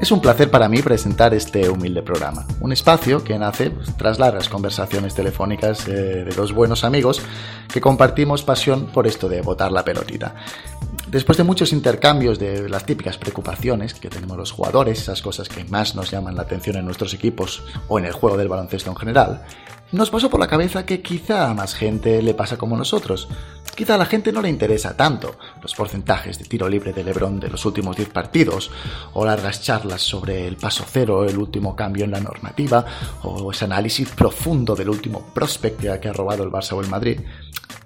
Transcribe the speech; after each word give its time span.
Es 0.00 0.12
un 0.12 0.20
placer 0.20 0.48
para 0.48 0.68
mí 0.68 0.80
presentar 0.80 1.34
este 1.34 1.68
humilde 1.68 2.02
programa, 2.02 2.46
un 2.60 2.70
espacio 2.70 3.24
que 3.24 3.36
nace 3.36 3.70
pues, 3.70 3.96
tras 3.96 4.20
largas 4.20 4.48
conversaciones 4.48 5.12
telefónicas 5.12 5.88
eh, 5.88 6.24
de 6.24 6.34
dos 6.36 6.52
buenos 6.52 6.84
amigos 6.84 7.20
que 7.72 7.80
compartimos 7.80 8.44
pasión 8.44 8.86
por 8.86 9.08
esto 9.08 9.28
de 9.28 9.42
botar 9.42 9.72
la 9.72 9.84
pelotita. 9.84 10.36
Después 11.08 11.36
de 11.36 11.42
muchos 11.42 11.72
intercambios 11.72 12.38
de 12.38 12.68
las 12.68 12.86
típicas 12.86 13.18
preocupaciones 13.18 13.92
que 13.92 14.08
tenemos 14.08 14.36
los 14.36 14.52
jugadores, 14.52 15.00
esas 15.00 15.20
cosas 15.20 15.48
que 15.48 15.64
más 15.64 15.96
nos 15.96 16.12
llaman 16.12 16.36
la 16.36 16.42
atención 16.42 16.76
en 16.76 16.84
nuestros 16.84 17.12
equipos 17.12 17.64
o 17.88 17.98
en 17.98 18.04
el 18.04 18.12
juego 18.12 18.36
del 18.36 18.48
baloncesto 18.48 18.90
en 18.90 18.96
general, 18.96 19.42
nos 19.90 20.10
pasó 20.10 20.28
por 20.30 20.38
la 20.38 20.48
cabeza 20.48 20.84
que 20.86 21.00
quizá 21.00 21.50
a 21.50 21.54
más 21.54 21.74
gente 21.74 22.22
le 22.22 22.34
pasa 22.34 22.56
como 22.56 22.76
nosotros. 22.76 23.26
Quizá 23.78 23.94
a 23.94 23.98
la 23.98 24.06
gente 24.06 24.32
no 24.32 24.42
le 24.42 24.48
interesa 24.48 24.96
tanto 24.96 25.36
los 25.62 25.72
porcentajes 25.72 26.36
de 26.36 26.46
tiro 26.46 26.68
libre 26.68 26.92
de 26.92 27.04
Lebron 27.04 27.38
de 27.38 27.48
los 27.48 27.64
últimos 27.64 27.96
10 27.96 28.08
partidos, 28.08 28.72
o 29.12 29.24
largas 29.24 29.62
charlas 29.62 30.02
sobre 30.02 30.48
el 30.48 30.56
paso 30.56 30.84
cero, 30.84 31.24
el 31.24 31.38
último 31.38 31.76
cambio 31.76 32.04
en 32.04 32.10
la 32.10 32.18
normativa, 32.18 32.84
o 33.22 33.52
ese 33.52 33.66
análisis 33.66 34.08
profundo 34.08 34.74
del 34.74 34.88
último 34.88 35.30
prospect 35.32 36.00
que 36.00 36.08
ha 36.08 36.12
robado 36.12 36.42
el 36.42 36.50
Barça 36.50 36.72
o 36.72 36.80
el 36.80 36.88
Madrid. 36.88 37.20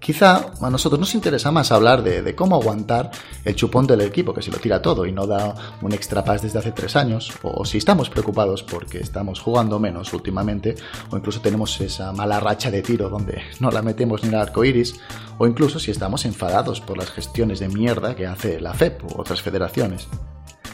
Quizá 0.03 0.51
a 0.61 0.69
nosotros 0.69 0.99
nos 0.99 1.15
interesa 1.15 1.53
más 1.53 1.71
hablar 1.71 2.03
de, 2.03 2.35
cómo 2.35 2.57
aguantar 2.57 3.13
el 3.45 3.55
chupón 3.55 3.87
del 3.87 4.01
equipo 4.01 4.35
que 4.35 4.43
se 4.43 4.51
lo 4.51 4.59
tira 4.59 4.83
todo 4.83 5.07
y 5.07 5.13
no 5.13 5.29
da 5.29 5.55
un 5.81 5.93
extra 5.93 6.25
pass 6.25 6.43
desde 6.43 6.59
hace 6.59 6.73
tres 6.73 6.97
años, 6.97 7.33
o 7.43 7.65
si 7.65 7.79
estamos 7.79 8.11
preocupados 8.11 8.65
porque 8.65 8.99
estamos 8.99 9.39
jugando 9.39 9.79
menos 9.79 10.13
últimamente, 10.13 10.75
o 11.11 11.17
incluso 11.17 11.41
tenemos 11.41 11.81
esa 11.81 12.13
mala 12.13 12.41
racha 12.41 12.69
de 12.69 12.83
tiro 12.83 13.09
donde 13.09 13.43
no 13.61 13.71
la 13.71 13.81
metemos 13.81 14.23
ni 14.23 14.31
en 14.31 14.35
el 14.35 14.41
arco 14.41 14.65
iris, 14.65 14.99
o 15.39 15.47
incluso 15.47 15.79
si 15.83 15.91
estamos 15.91 16.25
enfadados 16.25 16.81
por 16.81 16.97
las 16.97 17.11
gestiones 17.11 17.61
de 17.61 17.69
mierda 17.69 18.15
que 18.15 18.27
hace 18.27 18.61
la 18.61 18.73
FEP 18.73 19.05
u 19.05 19.21
otras 19.21 19.43
federaciones. 19.43 20.09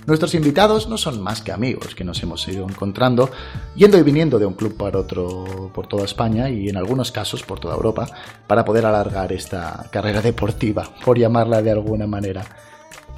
Nuestros 0.07 0.35
invitados 0.35 0.89
no 0.89 0.97
son 0.97 1.21
más 1.21 1.43
que 1.43 1.53
amigos 1.53 1.95
que 1.95 2.03
nos 2.03 2.23
hemos 2.23 2.49
ido 2.49 2.67
encontrando 2.67 3.31
yendo 3.77 3.99
y 3.99 4.03
viniendo 4.03 4.39
de 4.39 4.47
un 4.47 4.55
club 4.55 4.75
para 4.75 4.99
otro 4.99 5.71
por 5.75 5.87
toda 5.87 6.07
España 6.07 6.49
y 6.49 6.69
en 6.69 6.79
algunos 6.79 7.13
casos 7.13 7.43
por 7.43 7.61
toda 7.61 7.75
Europa 7.75 8.09
para 8.47 8.65
poder 8.65 8.87
alargar 8.87 9.33
esta 9.33 9.87
carrera 9.91 10.23
deportiva, 10.23 10.89
por 11.05 11.19
llamarla 11.19 11.61
de 11.61 11.73
alguna 11.73 12.07
manera. 12.07 12.45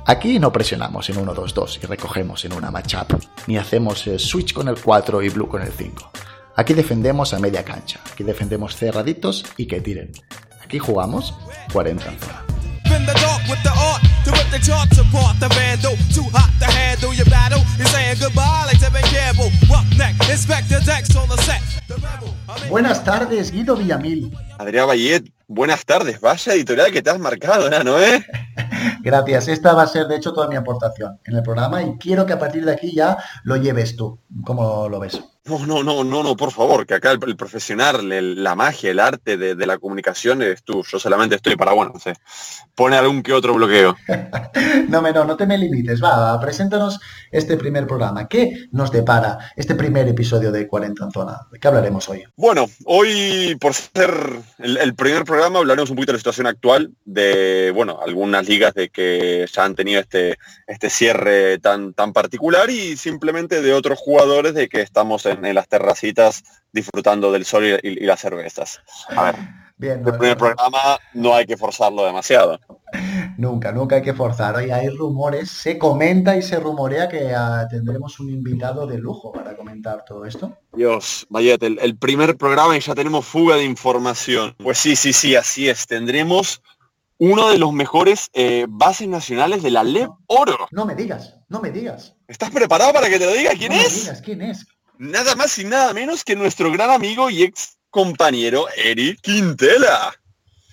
Aquí 0.06 0.40
no 0.40 0.52
presionamos 0.52 1.08
en 1.10 1.24
1-2-2 1.24 1.78
y 1.84 1.86
recogemos 1.86 2.44
en 2.44 2.54
una 2.54 2.72
matchup, 2.72 3.22
ni 3.46 3.56
hacemos 3.56 4.10
switch 4.16 4.52
con 4.52 4.66
el 4.66 4.80
4 4.80 5.22
y 5.22 5.28
blue 5.28 5.46
con 5.46 5.62
el 5.62 5.70
5. 5.70 6.10
Aquí 6.56 6.74
defendemos 6.74 7.32
a 7.34 7.38
media 7.38 7.64
cancha, 7.64 8.00
aquí 8.10 8.24
defendemos 8.24 8.74
cerraditos 8.74 9.44
y 9.56 9.66
que 9.66 9.80
tiren. 9.80 10.10
Aquí 10.70 10.78
jugamos 10.78 11.34
40 11.72 12.08
en 12.08 12.18
zona. 12.20 12.44
Buenas 22.68 23.02
tardes, 23.02 23.50
Guido 23.50 23.74
Villamil. 23.74 24.30
Adrián 24.58 24.86
Bayet, 24.86 25.24
buenas 25.48 25.84
tardes. 25.84 26.20
Vaya 26.20 26.54
editorial 26.54 26.92
que 26.92 27.02
te 27.02 27.10
has 27.10 27.18
marcado, 27.18 27.68
¿no? 27.82 27.98
¿eh? 27.98 28.24
Gracias. 29.02 29.48
Esta 29.48 29.72
va 29.72 29.82
a 29.82 29.86
ser, 29.88 30.06
de 30.06 30.18
hecho, 30.18 30.32
toda 30.32 30.46
mi 30.46 30.54
aportación 30.54 31.18
en 31.24 31.34
el 31.34 31.42
programa 31.42 31.82
y 31.82 31.98
quiero 31.98 32.26
que 32.26 32.34
a 32.34 32.38
partir 32.38 32.64
de 32.64 32.74
aquí 32.74 32.94
ya 32.94 33.18
lo 33.42 33.56
lleves 33.56 33.96
tú. 33.96 34.20
¿Cómo 34.44 34.88
lo 34.88 35.00
ves? 35.00 35.20
No, 35.46 35.64
no, 35.64 35.82
no, 35.82 36.04
no, 36.04 36.22
no, 36.22 36.36
por 36.36 36.52
favor, 36.52 36.86
que 36.86 36.92
acá 36.92 37.12
el, 37.12 37.36
profesional, 37.36 38.06
la 38.42 38.54
magia, 38.54 38.90
el 38.90 39.00
arte 39.00 39.38
de, 39.38 39.66
la 39.66 39.78
comunicación 39.78 40.42
eres 40.42 40.62
tú. 40.62 40.84
Yo 40.84 40.98
solamente 40.98 41.36
estoy 41.36 41.56
para, 41.56 41.72
bueno, 41.72 41.92
no 41.94 42.00
sé, 42.00 42.12
pone 42.74 42.96
algún 42.96 43.22
que 43.22 43.32
otro 43.32 43.54
bloqueo. 43.54 43.96
no, 44.88 45.00
no, 45.00 45.24
no 45.24 45.36
te 45.38 45.46
me 45.46 45.56
limites. 45.56 46.02
Va, 46.02 46.38
preséntanos 46.40 47.00
este 47.32 47.56
primer 47.56 47.86
programa. 47.86 48.28
¿Qué 48.28 48.68
nos 48.72 48.92
depara 48.92 49.38
este 49.56 49.74
primer 49.74 50.06
episodio 50.08 50.52
de 50.52 50.68
40 50.68 51.04
en 51.04 51.10
Zona? 51.10 51.40
¿De 51.50 51.58
qué 51.58 51.68
hablaremos 51.68 52.06
hoy? 52.10 52.22
Bueno, 52.36 52.66
hoy, 52.84 53.56
por 53.58 53.72
ser 53.72 54.12
el, 54.58 54.94
primer 54.94 55.24
programa, 55.24 55.60
hablaremos 55.60 55.88
un 55.88 55.96
poquito 55.96 56.12
de 56.12 56.16
la 56.16 56.20
situación 56.20 56.48
actual 56.48 56.92
de, 57.06 57.72
bueno, 57.74 57.98
algunas 58.04 58.46
ligas 58.46 58.74
de 58.74 58.90
que 58.90 59.46
ya 59.50 59.64
han 59.64 59.74
tenido 59.74 60.00
este, 60.00 60.36
este 60.66 60.90
cierre 60.90 61.58
tan, 61.60 61.94
tan 61.94 62.12
particular 62.12 62.68
y 62.68 62.98
simplemente 62.98 63.62
de 63.62 63.72
otros 63.72 63.98
jugadores 63.98 64.52
de 64.52 64.68
que 64.68 64.82
estamos 64.82 65.24
en 65.30 65.44
en, 65.44 65.54
las 65.54 65.68
terracitas 65.68 66.44
disfrutando 66.72 67.32
del 67.32 67.44
sol 67.44 67.64
y, 67.82 68.06
las 68.06 68.20
cervezas. 68.20 68.80
A 69.08 69.24
ver, 69.24 69.36
Bien, 69.80 70.02
el 70.04 70.12
primer 70.12 70.36
programa 70.36 70.98
no 71.14 71.34
hay 71.34 71.46
que 71.46 71.56
forzarlo 71.56 72.04
demasiado. 72.04 72.60
Nunca, 73.38 73.72
nunca 73.72 73.96
hay 73.96 74.02
que 74.02 74.12
forzar. 74.12 74.56
Hoy 74.56 74.70
hay 74.70 74.90
rumores, 74.90 75.50
se 75.50 75.78
comenta 75.78 76.36
y 76.36 76.42
se 76.42 76.60
rumorea 76.60 77.08
que 77.08 77.32
ah, 77.34 77.66
tendremos 77.70 78.20
un 78.20 78.28
invitado 78.28 78.86
de 78.86 78.98
lujo 78.98 79.32
para 79.32 79.56
comentar 79.56 80.04
todo 80.04 80.26
esto. 80.26 80.58
Dios, 80.74 81.26
vaya, 81.30 81.56
el, 81.58 81.96
primer 81.96 82.36
programa 82.36 82.76
y 82.76 82.80
ya 82.80 82.94
tenemos 82.94 83.24
fuga 83.24 83.56
de 83.56 83.64
información. 83.64 84.54
Pues 84.62 84.76
sí, 84.76 84.96
sí, 84.96 85.14
sí, 85.14 85.34
así 85.34 85.70
es. 85.70 85.86
Tendremos 85.86 86.60
uno 87.16 87.48
de 87.48 87.56
los 87.56 87.72
mejores 87.72 88.28
eh, 88.34 88.66
bases 88.68 89.08
nacionales 89.08 89.62
de 89.62 89.70
la 89.70 89.82
LEP 89.82 90.10
Oro. 90.26 90.68
No 90.72 90.84
me 90.84 90.94
digas, 90.94 91.36
no 91.48 91.62
me 91.62 91.70
digas. 91.70 92.16
¿Estás 92.28 92.50
preparado 92.50 92.92
para 92.92 93.08
que 93.08 93.18
te 93.18 93.24
lo 93.24 93.32
diga 93.32 93.52
quién 93.52 93.72
es? 93.72 93.94
Me 93.94 94.00
digas, 94.00 94.20
¿quién 94.20 94.42
es? 94.42 94.66
Nada 95.00 95.34
más 95.34 95.58
y 95.58 95.64
nada 95.64 95.94
menos 95.94 96.22
que 96.24 96.36
nuestro 96.36 96.70
gran 96.70 96.90
amigo 96.90 97.30
y 97.30 97.42
ex 97.42 97.78
compañero 97.88 98.66
Eric 98.76 99.18
Quintela. 99.22 100.12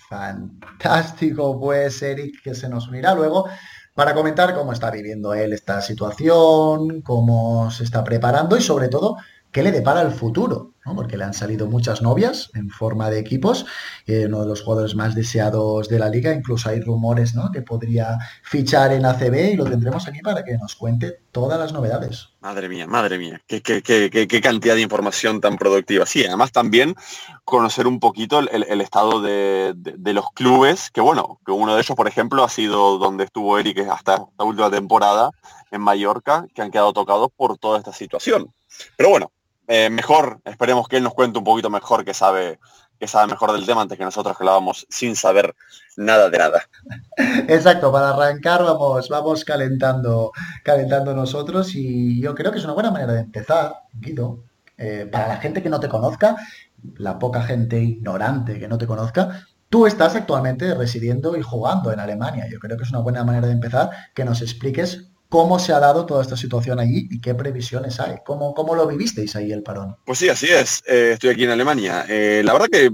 Fantástico, 0.08 1.58
pues 1.58 2.02
Eric, 2.02 2.42
que 2.42 2.54
se 2.54 2.68
nos 2.68 2.88
unirá 2.88 3.14
luego 3.14 3.48
para 3.94 4.14
comentar 4.14 4.54
cómo 4.54 4.74
está 4.74 4.90
viviendo 4.90 5.32
él 5.32 5.54
esta 5.54 5.80
situación, 5.80 7.00
cómo 7.00 7.70
se 7.70 7.84
está 7.84 8.04
preparando 8.04 8.56
y 8.58 8.62
sobre 8.62 8.88
todo 8.88 9.16
qué 9.58 9.64
le 9.64 9.72
depara 9.72 10.02
el 10.02 10.12
futuro 10.12 10.70
porque 10.94 11.16
le 11.16 11.24
han 11.24 11.34
salido 11.34 11.66
muchas 11.66 12.02
novias 12.02 12.50
en 12.54 12.70
forma 12.70 13.10
de 13.10 13.18
equipos, 13.18 13.66
eh, 14.06 14.26
uno 14.26 14.42
de 14.42 14.46
los 14.46 14.62
jugadores 14.62 14.94
más 14.94 15.14
deseados 15.14 15.88
de 15.88 15.98
la 15.98 16.08
liga, 16.08 16.32
incluso 16.32 16.68
hay 16.68 16.80
rumores 16.80 17.34
¿no? 17.34 17.50
que 17.52 17.62
podría 17.62 18.18
fichar 18.42 18.92
en 18.92 19.04
ACB 19.04 19.52
y 19.52 19.56
lo 19.56 19.64
tendremos 19.64 20.06
aquí 20.08 20.20
para 20.20 20.44
que 20.44 20.56
nos 20.56 20.74
cuente 20.74 21.20
todas 21.32 21.58
las 21.58 21.72
novedades. 21.72 22.30
Madre 22.40 22.68
mía, 22.68 22.86
madre 22.86 23.18
mía, 23.18 23.40
qué, 23.46 23.60
qué, 23.62 24.40
cantidad 24.40 24.74
de 24.74 24.80
información 24.80 25.40
tan 25.40 25.56
productiva. 25.56 26.06
Sí, 26.06 26.24
además 26.24 26.52
también 26.52 26.94
conocer 27.44 27.86
un 27.86 28.00
poquito 28.00 28.38
el, 28.38 28.80
estado 28.80 29.20
de, 29.20 29.74
los 30.12 30.30
clubes, 30.32 30.90
que 30.90 31.00
bueno, 31.00 31.40
que 31.44 31.52
uno 31.52 31.74
de 31.74 31.82
ellos, 31.82 31.96
por 31.96 32.08
ejemplo, 32.08 32.44
ha 32.44 32.48
sido 32.48 32.98
donde 32.98 33.24
estuvo 33.24 33.58
Eric 33.58 33.86
hasta 33.90 34.24
la 34.38 34.44
última 34.44 34.70
temporada 34.70 35.30
en 35.70 35.80
Mallorca, 35.80 36.46
que 36.54 36.62
han 36.62 36.70
quedado 36.70 36.92
tocados 36.92 37.28
por 37.36 37.58
toda 37.58 37.78
esta 37.78 37.92
situación. 37.92 38.52
Pero 38.96 39.10
bueno, 39.10 39.30
eh, 39.68 39.90
mejor, 39.90 40.40
esperemos 40.44 40.88
que 40.88 40.96
él 40.96 41.04
nos 41.04 41.14
cuente 41.14 41.38
un 41.38 41.44
poquito 41.44 41.70
mejor, 41.70 42.04
que 42.04 42.14
sabe, 42.14 42.58
que 42.98 43.06
sabe 43.06 43.30
mejor 43.30 43.52
del 43.52 43.66
tema 43.66 43.82
antes 43.82 43.98
que 43.98 44.04
nosotros 44.04 44.36
que 44.36 44.44
lo 44.44 44.52
vamos 44.52 44.86
sin 44.88 45.14
saber 45.14 45.54
nada 45.96 46.30
de 46.30 46.38
nada. 46.38 46.62
Exacto, 47.48 47.92
para 47.92 48.10
arrancar 48.10 48.64
vamos, 48.64 49.08
vamos 49.08 49.44
calentando, 49.44 50.32
calentando 50.64 51.14
nosotros 51.14 51.74
y 51.74 52.20
yo 52.20 52.34
creo 52.34 52.50
que 52.50 52.58
es 52.58 52.64
una 52.64 52.74
buena 52.74 52.90
manera 52.90 53.12
de 53.12 53.20
empezar, 53.20 53.74
Guido. 53.92 54.44
Eh, 54.76 55.08
para 55.10 55.28
la 55.28 55.36
gente 55.36 55.62
que 55.62 55.68
no 55.68 55.80
te 55.80 55.88
conozca, 55.88 56.36
la 56.96 57.18
poca 57.18 57.42
gente 57.42 57.80
ignorante 57.80 58.58
que 58.58 58.68
no 58.68 58.78
te 58.78 58.86
conozca, 58.86 59.46
Tú 59.70 59.86
estás 59.86 60.14
actualmente 60.14 60.74
residiendo 60.74 61.36
y 61.36 61.42
jugando 61.42 61.92
en 61.92 62.00
Alemania. 62.00 62.46
Yo 62.50 62.58
creo 62.58 62.78
que 62.78 62.84
es 62.84 62.90
una 62.90 63.00
buena 63.00 63.22
manera 63.22 63.48
de 63.48 63.52
empezar 63.52 63.90
que 64.14 64.24
nos 64.24 64.40
expliques 64.40 65.10
cómo 65.28 65.58
se 65.58 65.72
ha 65.72 65.78
dado 65.78 66.06
toda 66.06 66.22
esta 66.22 66.36
situación 66.36 66.80
allí 66.80 67.06
y 67.10 67.20
qué 67.20 67.34
previsiones 67.34 68.00
hay. 68.00 68.16
¿Cómo, 68.24 68.54
cómo 68.54 68.74
lo 68.74 68.86
vivisteis 68.86 69.36
ahí 69.36 69.52
el 69.52 69.62
parón? 69.62 69.96
Pues 70.04 70.18
sí, 70.18 70.28
así 70.28 70.46
es. 70.46 70.82
Eh, 70.86 71.12
estoy 71.14 71.30
aquí 71.30 71.44
en 71.44 71.50
Alemania. 71.50 72.06
Eh, 72.08 72.42
la 72.44 72.52
verdad 72.52 72.68
que 72.70 72.90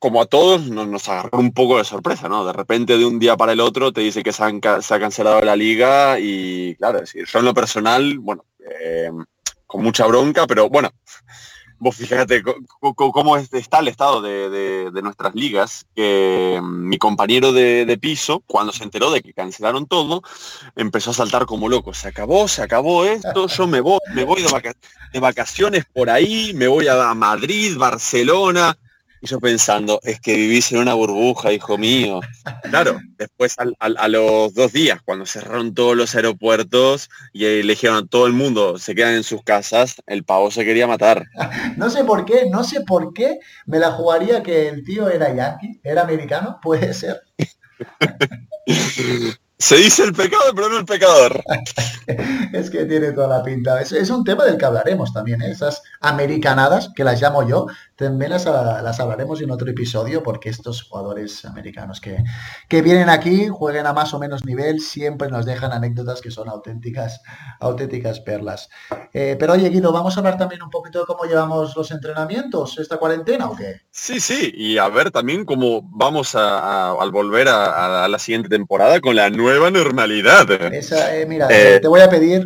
como 0.00 0.22
a 0.22 0.26
todos 0.26 0.66
nos, 0.66 1.08
agarró 1.10 1.38
un 1.38 1.52
poco 1.52 1.76
de 1.76 1.84
sorpresa, 1.84 2.26
¿no? 2.26 2.44
De 2.46 2.54
repente 2.54 2.96
de 2.96 3.04
un 3.04 3.18
día 3.18 3.36
para 3.36 3.52
el 3.52 3.60
otro 3.60 3.92
te 3.92 4.00
dice 4.00 4.22
que 4.22 4.32
se, 4.32 4.42
ha 4.42 4.98
cancelado 4.98 5.42
la 5.42 5.54
liga 5.54 6.18
y 6.18 6.74
claro, 6.76 7.00
decir, 7.00 7.26
yo 7.26 7.38
en 7.38 7.44
lo 7.44 7.52
personal, 7.52 8.18
bueno, 8.18 8.46
eh, 8.60 9.10
con 9.66 9.82
mucha 9.82 10.06
bronca, 10.06 10.46
pero 10.46 10.70
bueno, 10.70 10.90
vos 11.80 11.96
fíjate 11.96 12.42
cómo 12.78 13.36
está 13.38 13.80
el 13.80 13.88
estado 13.88 14.20
de, 14.20 14.90
nuestras 15.02 15.34
ligas, 15.34 15.86
que 15.96 16.60
mm, 16.62 16.88
mi 16.88 16.98
compañero 16.98 17.52
de, 17.52 17.98
piso, 18.00 18.42
cuando 18.46 18.72
se 18.72 18.84
enteró 18.84 19.10
de 19.10 19.22
que 19.22 19.32
cancelaron 19.32 19.86
todo, 19.86 20.22
empezó 20.76 21.10
a 21.10 21.14
saltar 21.14 21.46
como 21.46 21.68
loco. 21.68 21.92
Se 21.94 22.08
acabó, 22.08 22.46
se 22.48 22.62
acabó 22.62 23.04
esto, 23.04 23.48
yo 23.48 23.66
me 23.66 23.80
voy, 23.80 23.98
me 24.14 24.24
voy 24.24 24.42
de, 24.42 25.20
vacaciones 25.20 25.86
por 25.92 26.10
ahí, 26.10 26.52
me 26.54 26.68
voy 26.68 26.86
a 26.86 27.12
Madrid, 27.14 27.76
Barcelona, 27.76 28.78
y 29.20 29.26
yo 29.26 29.38
pensando, 29.38 30.00
es 30.02 30.20
que 30.20 30.34
vivís 30.34 30.72
en 30.72 30.78
una 30.78 30.94
burbuja, 30.94 31.52
hijo 31.52 31.76
mío. 31.76 32.20
Claro, 32.62 32.98
después 33.18 33.56
a 33.58 34.08
los 34.08 34.54
dos 34.54 34.72
días, 34.72 35.00
cuando 35.04 35.26
cerraron 35.26 35.74
todos 35.74 35.96
los 35.96 36.14
aeropuertos 36.14 37.10
y 37.32 37.44
eligieron 37.44 38.04
a 38.04 38.06
todo 38.06 38.26
el 38.26 38.32
mundo, 38.32 38.78
se 38.78 38.94
quedan 38.94 39.14
en 39.14 39.24
sus 39.24 39.42
casas, 39.42 39.96
el 40.06 40.24
pavo 40.24 40.50
se 40.50 40.64
quería 40.64 40.86
matar. 40.86 41.26
No 41.76 41.88
sé 41.88 42.04
por 42.04 42.24
qué, 42.24 42.46
no 42.50 42.64
sé 42.64 42.82
por 42.82 43.12
qué 43.14 43.38
me 43.66 43.78
la 43.78 43.92
jugaría 43.92 44.42
que 44.42 44.68
el 44.68 44.84
tío 44.84 45.08
era 45.08 45.34
yankee, 45.34 45.80
era 45.82 46.02
americano, 46.02 46.58
puede 46.62 46.92
ser. 46.94 47.22
Se 49.60 49.76
dice 49.76 50.04
el 50.04 50.14
pecado, 50.14 50.54
pero 50.56 50.70
no 50.70 50.78
el 50.78 50.86
pecador. 50.86 51.44
es 52.52 52.70
que 52.70 52.86
tiene 52.86 53.12
toda 53.12 53.28
la 53.28 53.42
pinta. 53.44 53.78
Es, 53.82 54.08
un 54.08 54.24
tema 54.24 54.44
del 54.44 54.56
que 54.56 54.64
hablaremos 54.64 55.12
también, 55.12 55.42
¿eh? 55.42 55.50
esas 55.50 55.82
americanadas, 56.00 56.90
que 56.96 57.04
las 57.04 57.20
llamo 57.20 57.46
yo, 57.46 57.66
también 57.94 58.30
las, 58.30 58.46
hablaremos 58.46 59.42
en 59.42 59.50
otro 59.50 59.70
episodio, 59.70 60.22
porque 60.22 60.48
estos 60.48 60.82
jugadores 60.84 61.44
americanos 61.44 62.00
que, 62.00 62.24
que 62.70 62.80
vienen 62.80 63.10
aquí, 63.10 63.48
jueguen 63.48 63.86
a 63.86 63.92
más 63.92 64.14
o 64.14 64.18
menos 64.18 64.46
nivel, 64.46 64.80
siempre 64.80 65.28
nos 65.28 65.44
dejan 65.44 65.72
anécdotas 65.72 66.22
que 66.22 66.30
son 66.30 66.48
auténticas, 66.48 67.20
auténticas 67.60 68.20
perlas. 68.20 68.70
Eh, 69.12 69.36
pero 69.38 69.52
oye, 69.52 69.68
Guido, 69.68 69.92
vamos 69.92 70.16
a 70.16 70.20
hablar 70.20 70.38
también 70.38 70.62
un 70.62 70.70
poquito 70.70 71.00
de 71.00 71.04
cómo 71.04 71.24
llevamos 71.24 71.76
los 71.76 71.90
entrenamientos, 71.90 72.78
esta 72.78 72.96
cuarentena 72.96 73.50
o 73.50 73.54
qué? 73.54 73.82
Sí, 73.90 74.20
sí, 74.20 74.50
y 74.56 74.78
a 74.78 74.88
ver 74.88 75.10
también 75.10 75.44
cómo 75.44 75.82
vamos 75.82 76.34
a, 76.34 76.92
al 76.92 77.10
volver 77.10 77.48
a, 77.48 78.04
a 78.04 78.08
la 78.08 78.18
siguiente 78.18 78.48
temporada 78.48 79.00
con 79.00 79.14
la 79.14 79.28
nueva 79.28 79.49
nueva 79.50 79.70
normalidad. 79.70 80.46
Eh, 80.50 81.26
mira, 81.28 81.48
eh, 81.50 81.80
te 81.80 81.88
voy 81.88 82.00
a 82.00 82.08
pedir, 82.08 82.44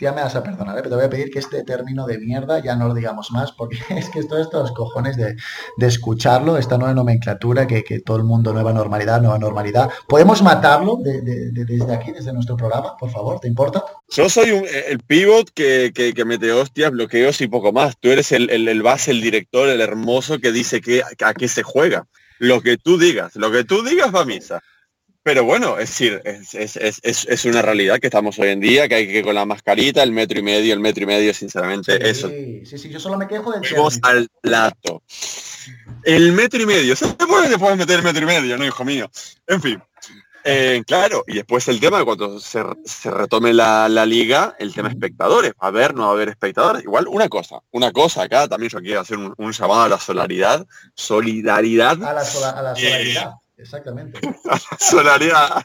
ya 0.00 0.12
me 0.12 0.22
vas 0.22 0.34
a 0.36 0.42
perdonar, 0.42 0.76
¿eh? 0.76 0.82
pero 0.82 0.90
te 0.90 0.96
voy 0.96 1.04
a 1.06 1.10
pedir 1.10 1.30
que 1.30 1.38
este 1.38 1.64
término 1.64 2.06
de 2.06 2.18
mierda 2.18 2.62
ya 2.62 2.76
no 2.76 2.88
lo 2.88 2.94
digamos 2.94 3.30
más, 3.30 3.52
porque 3.52 3.78
es 3.96 4.10
que 4.10 4.22
todos 4.24 4.42
estos 4.42 4.72
cojones 4.72 5.16
de, 5.16 5.36
escucharlo, 5.78 6.58
esta 6.58 6.76
nueva 6.76 6.94
nomenclatura, 6.94 7.66
que, 7.66 7.82
todo 8.04 8.18
el 8.18 8.24
mundo, 8.24 8.52
nueva 8.52 8.72
normalidad, 8.72 9.20
nueva 9.20 9.38
normalidad. 9.38 9.90
¿Podemos 10.08 10.42
matarlo 10.42 10.98
desde 11.02 11.92
aquí, 11.94 12.12
desde 12.12 12.32
nuestro 12.32 12.56
programa, 12.56 12.96
por 12.98 13.10
favor? 13.10 13.40
¿Te 13.40 13.48
importa? 13.48 13.82
Yo 14.10 14.28
soy 14.28 14.62
el 14.88 14.98
pivot 15.00 15.50
que, 15.54 15.92
que, 15.94 16.24
mete 16.24 16.52
hostias, 16.52 16.90
bloqueos 16.90 17.40
y 17.40 17.48
poco 17.48 17.72
más. 17.72 17.96
Tú 17.98 18.10
eres 18.10 18.30
el, 18.32 18.50
el, 18.50 18.82
base, 18.82 19.10
el 19.10 19.22
director, 19.22 19.68
el 19.68 19.80
hermoso 19.80 20.38
que 20.38 20.52
dice 20.52 20.80
que 20.80 21.02
a 21.02 21.34
qué 21.34 21.48
se 21.48 21.62
juega. 21.62 22.06
Lo 22.38 22.60
que 22.60 22.76
tú 22.76 22.98
digas, 22.98 23.36
lo 23.36 23.52
que 23.52 23.62
tú 23.62 23.82
digas 23.84 24.12
va 24.12 24.22
a 24.22 24.24
misa. 24.24 24.60
Pero 25.24 25.44
bueno, 25.44 25.78
es 25.78 25.88
decir, 25.90 26.20
es, 26.24 27.44
una 27.44 27.62
realidad 27.62 28.00
que 28.00 28.08
estamos 28.08 28.38
hoy 28.40 28.48
en 28.48 28.60
día, 28.60 28.88
que 28.88 28.96
hay 28.96 29.06
que 29.06 29.22
con 29.22 29.36
la 29.36 29.44
mascarita, 29.44 30.02
el 30.02 30.10
metro 30.10 30.40
y 30.40 30.42
medio, 30.42 30.74
el 30.74 30.80
metro 30.80 31.04
y 31.04 31.06
medio, 31.06 31.32
sinceramente, 31.32 32.08
eso. 32.08 32.28
Sí, 32.28 32.62
sí, 32.64 32.88
yo 32.88 32.98
solo 32.98 33.16
me 33.16 33.28
quejo 33.28 33.52
del 33.52 33.62
Vamos 33.72 34.00
al 34.02 34.28
plato. 34.40 35.02
El 36.02 36.32
metro 36.32 36.60
y 36.60 36.66
medio, 36.66 36.96
se 36.96 37.06
puede, 37.06 37.56
puedes 37.56 37.78
meter 37.78 38.00
el 38.00 38.04
metro 38.04 38.22
y 38.22 38.26
medio, 38.26 38.58
no, 38.58 38.66
hijo 38.66 38.84
mío. 38.84 39.08
En 39.46 39.62
fin. 39.62 39.80
Eh, 40.44 40.82
claro, 40.84 41.22
y 41.28 41.34
después 41.34 41.68
el 41.68 41.78
tema 41.78 41.98
de 41.98 42.04
cuando 42.04 42.40
se, 42.40 42.64
retome 43.04 43.52
la, 43.52 43.88
liga, 44.06 44.56
el 44.58 44.74
tema 44.74 44.88
espectadores. 44.88 45.52
A 45.58 45.70
ver, 45.70 45.94
no 45.94 46.02
va 46.02 46.08
a 46.08 46.12
haber 46.12 46.30
espectadores. 46.30 46.82
Igual 46.82 47.06
una 47.06 47.28
cosa, 47.28 47.60
una 47.70 47.92
cosa 47.92 48.22
acá, 48.22 48.48
también 48.48 48.70
yo 48.70 48.80
quiero 48.80 49.00
hacer 49.00 49.18
un, 49.18 49.52
llamado 49.52 49.82
a 49.82 49.88
la 49.88 50.00
solidaridad. 50.00 50.66
Solidaridad. 50.94 52.02
A 52.02 52.12
la, 52.12 52.24
solidaridad. 52.24 53.34
Exactamente. 53.62 54.20
Sonaría. 54.78 55.64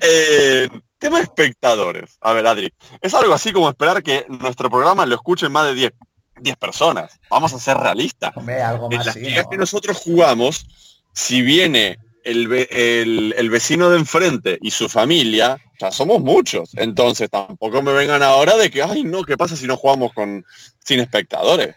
eh, 0.00 0.68
tema 0.98 1.20
espectadores. 1.20 2.18
A 2.20 2.32
ver, 2.32 2.46
Adri. 2.46 2.72
Es 3.00 3.14
algo 3.14 3.34
así 3.34 3.52
como 3.52 3.68
esperar 3.68 4.02
que 4.02 4.26
nuestro 4.28 4.70
programa 4.70 5.06
lo 5.06 5.14
escuchen 5.14 5.50
más 5.50 5.66
de 5.66 5.74
10, 5.74 5.92
10 6.40 6.56
personas. 6.56 7.18
Vamos 7.30 7.52
a 7.54 7.58
ser 7.58 7.76
realistas. 7.78 8.32
algo 8.36 8.90
más, 8.90 9.16
en 9.16 9.34
las 9.34 9.46
que 9.46 9.56
nosotros 9.56 9.96
jugamos, 9.96 10.66
si 11.14 11.42
viene 11.42 11.98
el, 12.24 13.32
el, 13.36 13.50
vecino 13.50 13.88
de 13.88 13.98
enfrente 13.98 14.58
y 14.60 14.70
su 14.70 14.88
familia, 14.88 15.58
ya 15.80 15.90
somos 15.90 16.20
muchos. 16.20 16.70
Entonces 16.76 17.30
tampoco 17.30 17.82
me 17.82 17.92
vengan 17.92 18.22
ahora 18.22 18.56
de 18.56 18.70
que, 18.70 18.82
ay 18.82 19.02
no, 19.02 19.24
¿qué 19.24 19.36
pasa 19.36 19.56
si 19.56 19.66
no 19.66 19.76
jugamos 19.76 20.12
con 20.12 20.44
sin 20.84 21.00
espectadores? 21.00 21.74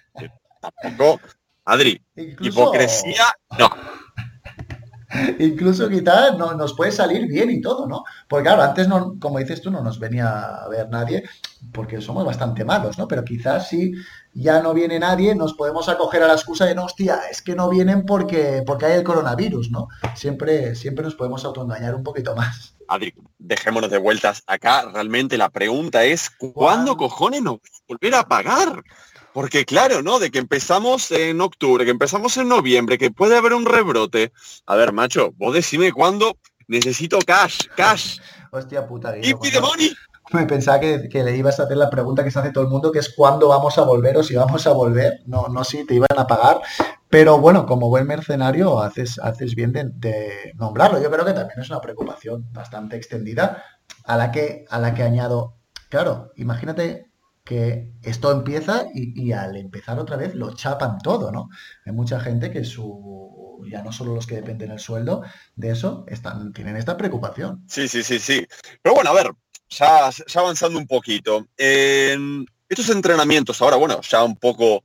Tampoco, 0.82 1.22
Adri, 1.66 2.02
hipocresía, 2.16 3.26
no. 3.58 3.70
Incluso 5.40 5.90
quizás 5.90 6.38
no, 6.38 6.54
nos 6.54 6.74
puede 6.74 6.92
salir 6.92 7.28
bien 7.28 7.50
y 7.50 7.62
todo, 7.62 7.88
¿no? 7.88 8.04
Porque 8.28 8.44
claro, 8.44 8.62
antes, 8.62 8.88
no, 8.88 9.18
como 9.20 9.40
dices 9.40 9.62
tú, 9.62 9.72
no 9.72 9.82
nos 9.82 10.00
venía 10.00 10.30
a 10.30 10.68
ver 10.70 10.90
nadie 10.90 11.24
porque 11.74 12.02
somos 12.02 12.26
bastante 12.26 12.66
malos, 12.66 12.98
¿no? 12.98 13.08
Pero 13.08 13.24
quizás 13.24 13.70
si 13.70 13.94
ya 14.34 14.62
no 14.62 14.74
viene 14.74 15.00
nadie, 15.00 15.36
nos 15.36 15.54
podemos 15.54 15.90
acoger 15.90 16.24
a 16.24 16.28
la 16.28 16.34
excusa 16.34 16.66
de, 16.66 16.76
no, 16.76 16.86
hostia, 16.86 17.22
es 17.30 17.42
que 17.42 17.56
no 17.56 17.70
vienen 17.70 18.06
porque, 18.06 18.64
porque 18.66 18.86
hay 18.86 18.94
el 18.94 19.04
coronavirus, 19.04 19.70
¿no? 19.72 19.88
Siempre, 20.16 20.76
siempre 20.76 21.04
nos 21.04 21.16
podemos 21.16 21.44
autoengañar 21.46 21.94
un 21.96 22.04
poquito 22.04 22.36
más. 22.36 22.76
Adri, 22.88 23.14
dejémonos 23.38 23.90
de 23.90 23.98
vueltas 23.98 24.44
acá. 24.48 24.90
Realmente 24.92 25.38
la 25.38 25.50
pregunta 25.50 26.04
es, 26.04 26.30
¿cuándo 26.30 26.98
cojones 26.98 27.42
nos 27.42 27.60
volver 27.88 28.16
a 28.16 28.24
pagar? 28.24 28.84
Porque 29.34 29.66
claro, 29.66 30.02
¿no? 30.02 30.20
De 30.20 30.30
que 30.30 30.40
empezamos 30.40 31.12
en 31.12 31.40
octubre, 31.42 31.86
que 31.86 31.92
empezamos 31.92 32.36
en 32.38 32.50
noviembre, 32.50 32.98
que 32.98 33.12
puede 33.12 33.38
haber 33.38 33.54
un 33.54 33.66
rebrote. 33.66 34.32
A 34.66 34.76
ver, 34.76 34.92
macho, 34.92 35.34
vos 35.38 35.54
decime 35.54 35.92
cuándo 35.94 36.38
necesito 36.68 37.20
cash, 37.20 37.68
cash. 37.76 38.20
Hostia 38.52 38.88
puta. 38.88 39.16
¿Y 39.18 39.34
pide 39.36 39.62
money? 39.62 39.94
Me 40.34 40.46
pensaba 40.46 40.80
que, 40.80 41.10
le 41.12 41.36
ibas 41.36 41.60
a 41.60 41.64
hacer 41.64 41.76
la 41.76 41.90
pregunta 41.90 42.24
que 42.24 42.32
se 42.32 42.40
hace 42.40 42.52
todo 42.52 42.64
el 42.64 42.70
mundo, 42.70 42.92
que 42.92 43.00
es 43.00 43.14
cuándo 43.14 43.50
vamos 43.50 43.78
a 43.78 43.82
volver 43.82 44.18
o 44.18 44.24
si 44.24 44.36
vamos 44.36 44.66
a 44.66 44.72
volver. 44.72 45.20
No, 45.26 45.48
no 45.50 45.64
si 45.64 45.86
te 45.86 45.96
iban 45.96 46.08
a 46.18 46.28
pagar. 46.28 46.62
Pero 47.10 47.40
bueno, 47.40 47.66
como 47.66 47.90
buen 47.90 48.08
mercenario 48.08 48.80
haces, 48.80 49.20
haces 49.20 49.56
bien 49.56 49.74
de, 49.74 49.90
de, 49.96 50.54
nombrarlo. 50.56 51.02
Yo 51.02 51.12
creo 51.12 51.26
que 51.26 51.34
también 51.34 51.60
es 51.60 51.70
una 51.70 51.82
preocupación 51.82 52.48
bastante 52.54 52.96
extendida 52.96 53.64
a 54.06 54.16
la 54.16 54.32
que, 54.32 54.66
a 54.70 54.80
la 54.80 54.94
que 54.94 55.04
añado. 55.04 55.58
Claro, 55.90 56.32
imagínate 56.38 57.11
que 57.44 57.92
esto 58.04 58.32
empieza 58.32 58.86
y, 58.94 59.32
al 59.32 59.56
empezar 59.58 60.00
otra 60.00 60.18
vez 60.18 60.36
lo 60.36 60.54
chapan 60.54 61.00
todo, 61.00 61.32
¿no? 61.32 61.50
Hay 61.86 61.94
mucha 61.94 62.20
gente 62.20 62.52
que 62.52 62.64
su, 62.64 63.66
ya 63.70 63.82
no 63.82 63.92
solo 63.92 64.14
los 64.14 64.28
que 64.28 64.36
dependen 64.36 64.70
del 64.70 64.80
sueldo, 64.80 65.24
de 65.56 65.72
eso, 65.72 66.06
están, 66.08 66.54
tienen 66.54 66.78
esta 66.78 66.98
preocupación. 66.98 67.64
Sí, 67.68 67.88
sí, 67.88 68.04
sí, 68.04 68.20
sí. 68.20 68.48
Pero 68.82 68.96
bueno, 68.96 69.10
a 69.10 69.14
ver, 69.14 69.32
ya, 69.70 70.12
avanzando 70.36 70.78
un 70.78 70.88
poquito. 70.88 71.48
En 71.58 72.46
estos 72.70 72.90
entrenamientos, 72.90 73.62
ahora, 73.62 73.78
bueno, 73.78 74.02
ya 74.02 74.24
un 74.24 74.38
poco 74.38 74.84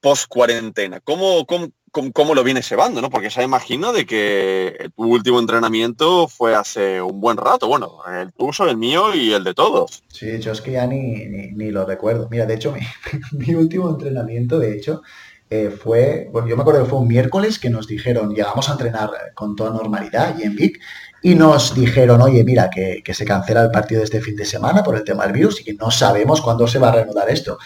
post 0.00 0.26
cuarentena, 0.28 1.00
¿cómo, 1.00 1.44
cómo, 1.46 1.68
cómo, 2.12 2.34
lo 2.34 2.44
vienes 2.44 2.68
llevando, 2.68 3.00
¿no? 3.00 3.10
Porque 3.10 3.30
ya 3.30 3.42
imagino 3.42 3.92
de 3.92 4.06
que 4.06 4.90
tu 4.94 5.04
último 5.04 5.40
entrenamiento 5.40 6.28
fue 6.28 6.54
hace 6.54 7.00
un 7.00 7.20
buen 7.20 7.36
rato, 7.36 7.68
bueno, 7.68 8.00
el 8.20 8.32
tuyo, 8.32 8.68
el 8.68 8.76
mío 8.76 9.14
y 9.14 9.32
el 9.32 9.44
de 9.44 9.54
todos. 9.54 10.02
Sí, 10.08 10.38
yo 10.38 10.52
es 10.52 10.60
que 10.60 10.72
ya 10.72 10.86
ni, 10.86 11.26
ni, 11.52 11.70
lo 11.70 11.84
recuerdo. 11.86 12.28
Mira, 12.30 12.46
de 12.46 12.54
hecho, 12.54 12.74
mi, 13.32 13.54
último 13.54 13.88
entrenamiento, 13.90 14.58
de 14.58 14.76
hecho, 14.76 15.02
eh, 15.48 15.70
fue, 15.70 16.28
bueno, 16.32 16.48
yo 16.48 16.56
me 16.56 16.62
acuerdo 16.62 16.84
que 16.84 16.90
fue 16.90 16.98
un 16.98 17.08
miércoles 17.08 17.58
que 17.58 17.70
nos 17.70 17.86
dijeron, 17.86 18.34
llegamos 18.34 18.68
a 18.68 18.72
entrenar 18.72 19.10
con 19.34 19.56
toda 19.56 19.70
normalidad 19.70 20.36
y 20.38 20.42
en 20.42 20.56
Vic, 20.56 20.80
y 21.22 21.34
nos 21.34 21.74
dijeron, 21.74 22.20
oye, 22.20 22.44
mira, 22.44 22.70
que, 22.70 23.02
que, 23.04 23.14
se 23.14 23.24
cancela 23.24 23.62
el 23.62 23.70
partido 23.70 24.00
de 24.00 24.04
este 24.04 24.20
fin 24.20 24.36
de 24.36 24.44
semana 24.44 24.84
por 24.84 24.94
el 24.96 25.02
tema 25.02 25.24
del 25.24 25.32
virus 25.32 25.60
y 25.60 25.64
que 25.64 25.74
no 25.74 25.90
sabemos 25.90 26.40
cuándo 26.40 26.68
se 26.68 26.78
va 26.78 26.90
a 26.90 26.92
reanudar 26.92 27.28
esto. 27.30 27.58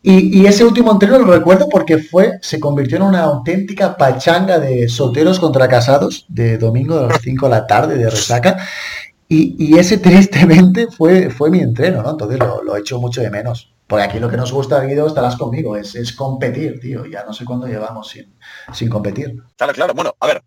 Y, 0.00 0.46
ese 0.46 0.64
último 0.64 0.92
entreno 0.92 1.18
lo 1.18 1.32
recuerdo 1.32 1.68
porque 1.68 1.98
fue, 1.98 2.38
se 2.40 2.60
convirtió 2.60 2.98
en 2.98 3.02
una 3.02 3.22
auténtica 3.22 3.96
pachanga 3.96 4.58
de 4.58 4.88
solteros 4.88 5.40
contra 5.40 5.68
casados, 5.68 6.24
de 6.28 6.56
domingo 6.56 6.98
a 6.98 7.08
las 7.08 7.20
5 7.20 7.46
de 7.46 7.50
la 7.50 7.66
tarde 7.66 7.96
de 7.96 8.08
resaca. 8.08 8.56
Y, 9.28 9.76
ese 9.76 9.98
tristemente 9.98 10.86
fue, 10.86 11.30
fue 11.30 11.50
mi 11.50 11.60
entreno, 11.60 12.02
¿no? 12.02 12.10
Entonces 12.10 12.38
lo, 12.38 12.62
lo 12.62 12.76
echo 12.76 12.98
mucho 12.98 13.20
de 13.20 13.30
menos. 13.30 13.72
Porque 13.88 14.04
aquí 14.04 14.18
lo 14.20 14.28
que 14.28 14.36
nos 14.36 14.52
gusta, 14.52 14.84
Guido, 14.84 15.06
estarás 15.06 15.36
conmigo, 15.36 15.74
es, 15.74 15.94
es 15.94 16.12
competir, 16.12 16.78
tío. 16.78 17.06
Ya 17.06 17.24
no 17.24 17.32
sé 17.32 17.46
cuándo 17.46 17.66
llevamos 17.66 18.08
sin, 18.08 18.36
sin 18.74 18.90
competir. 18.90 19.42
Claro, 19.56 19.72
claro. 19.72 19.94
Bueno, 19.94 20.14
a 20.20 20.26
ver, 20.26 20.44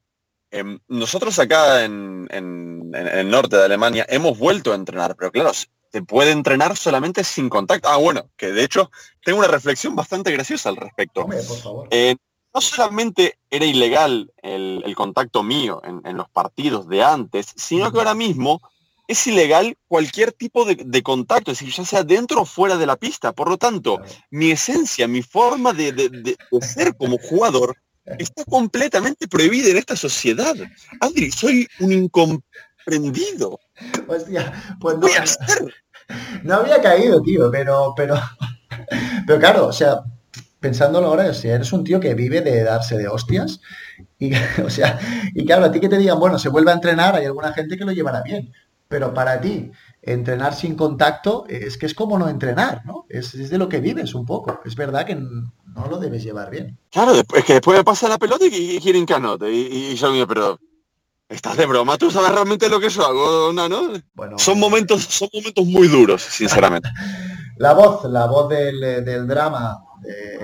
em, 0.51 0.79
nosotros 0.88 1.39
acá 1.39 1.84
en, 1.84 2.27
en, 2.29 2.91
el 2.93 3.29
norte 3.31 3.58
de 3.58 3.65
Alemania 3.65 4.05
hemos 4.08 4.38
vuelto 4.38 4.72
a 4.72 4.75
entrenar, 4.75 5.15
pero 5.15 5.31
claro, 5.31 5.51
te 5.91 6.01
puede 6.01 6.31
entrenar 6.31 6.77
solamente 6.77 7.24
sin 7.24 7.50
contacto. 7.50 7.89
Ah, 7.89 7.98
bueno, 7.98 8.29
que 8.38 8.51
de 8.51 8.63
hecho 8.63 8.89
tengo 9.24 9.39
una 9.39 9.48
reflexión 9.48 9.95
bastante 9.95 10.31
graciosa 10.31 10.69
al 10.69 10.77
respecto. 10.77 11.27
Eh, 11.91 12.15
no 12.53 12.62
solamente 12.62 13.38
era 13.50 13.65
ilegal 13.65 14.31
el, 14.41 14.93
contacto 14.95 15.43
mío 15.43 15.81
en, 15.83 16.17
los 16.17 16.29
partidos 16.29 16.88
de 16.88 17.03
antes, 17.03 17.53
sino 17.55 17.91
que 17.91 18.00
ahora 18.00 18.13
mismo 18.13 18.62
es 19.07 19.27
ilegal 19.27 19.75
cualquier 19.88 20.31
tipo 20.31 20.65
de, 20.65 21.03
contacto, 21.03 21.51
es 21.51 21.60
decir, 21.60 21.74
ya 21.74 21.86
sea 21.86 22.03
dentro 22.03 22.41
o 22.41 22.45
fuera 22.45 22.77
de 22.77 22.86
la 22.86 22.95
pista. 22.95 23.33
Por 23.33 23.50
lo 23.50 23.57
tanto, 23.57 24.00
mi 24.29 24.51
esencia, 24.51 25.07
mi 25.07 25.21
forma 25.21 25.74
de, 25.74 26.38
ser 26.62 26.95
como 26.95 27.17
jugador 27.17 27.75
está 28.17 28.43
completamente 28.45 29.27
prohibida 29.27 29.69
en 29.69 29.77
esta 29.77 29.95
sociedad. 29.95 30.55
Adri, 31.00 31.31
soy 31.31 31.67
un 31.79 32.10
Hostia, 34.07 34.51
pues 34.79 34.97
no, 34.97 35.07
no 36.43 36.55
había 36.55 36.81
caído, 36.81 37.21
tío, 37.21 37.50
pero, 37.51 37.93
pero, 37.95 38.15
pero 39.27 39.39
claro, 39.39 39.67
o 39.67 39.73
sea, 39.73 40.01
pensándolo 40.59 41.07
ahora, 41.07 41.29
o 41.29 41.33
sea, 41.33 41.55
eres 41.55 41.73
un 41.73 41.83
tío 41.83 42.00
que 42.00 42.13
vive 42.13 42.41
de 42.41 42.63
darse 42.63 42.97
de 42.97 43.07
hostias 43.07 43.61
y, 44.17 44.31
o 44.65 44.69
sea, 44.69 45.00
y 45.33 45.45
claro, 45.45 45.65
a 45.65 45.71
ti 45.71 45.79
que 45.79 45.89
te 45.89 45.97
digan, 45.97 46.19
bueno, 46.19 46.39
se 46.39 46.50
vuelve 46.50 46.71
a 46.71 46.75
entrenar, 46.75 47.15
hay 47.15 47.25
alguna 47.25 47.53
gente 47.53 47.77
que 47.77 47.85
lo 47.85 47.91
llevará 47.91 48.21
bien, 48.21 48.53
pero 48.88 49.13
para 49.13 49.39
ti, 49.39 49.71
entrenar 50.01 50.53
sin 50.53 50.75
contacto 50.75 51.45
es 51.47 51.77
que 51.77 51.85
es 51.85 51.93
como 51.93 52.17
no 52.17 52.27
entrenar, 52.27 52.85
¿no? 52.85 53.05
Es, 53.07 53.50
de 53.50 53.57
lo 53.57 53.69
que 53.69 53.79
vives 53.79 54.13
un 54.15 54.25
poco. 54.25 54.59
Es 54.65 54.75
verdad 54.75 55.05
que 55.05 55.15
no 55.15 55.88
lo 55.89 55.97
debes 55.97 56.23
llevar 56.23 56.50
bien. 56.50 56.77
Claro, 56.89 57.13
es 57.13 57.45
que 57.45 57.53
después 57.53 57.77
me 57.77 57.83
pasa 57.83 58.09
la 58.09 58.17
pelota 58.17 58.45
y, 58.45 58.79
quieren 58.79 59.05
canote. 59.05 59.51
Y, 59.51 59.95
yo 59.95 60.11
digo, 60.11 60.27
pero 60.27 60.59
estás 61.31 61.57
de 61.57 61.65
broma, 61.65 61.97
tú 61.97 62.11
sabes 62.11 62.31
realmente 62.31 62.69
lo 62.69 62.79
que 62.79 62.88
eso 62.88 63.05
hago, 63.05 63.51
¿no? 63.53 63.67
¿no? 63.67 63.93
Bueno, 64.13 64.38
son 64.38 64.59
momentos, 64.59 65.03
son 65.03 65.29
momentos 65.33 65.65
muy 65.65 65.88
duros, 65.88 66.21
sinceramente. 66.21 66.89
la 67.57 67.73
voz, 67.73 68.03
la 68.05 68.27
voz 68.27 68.50
del, 68.50 68.79
del 68.79 69.27
drama 69.27 69.83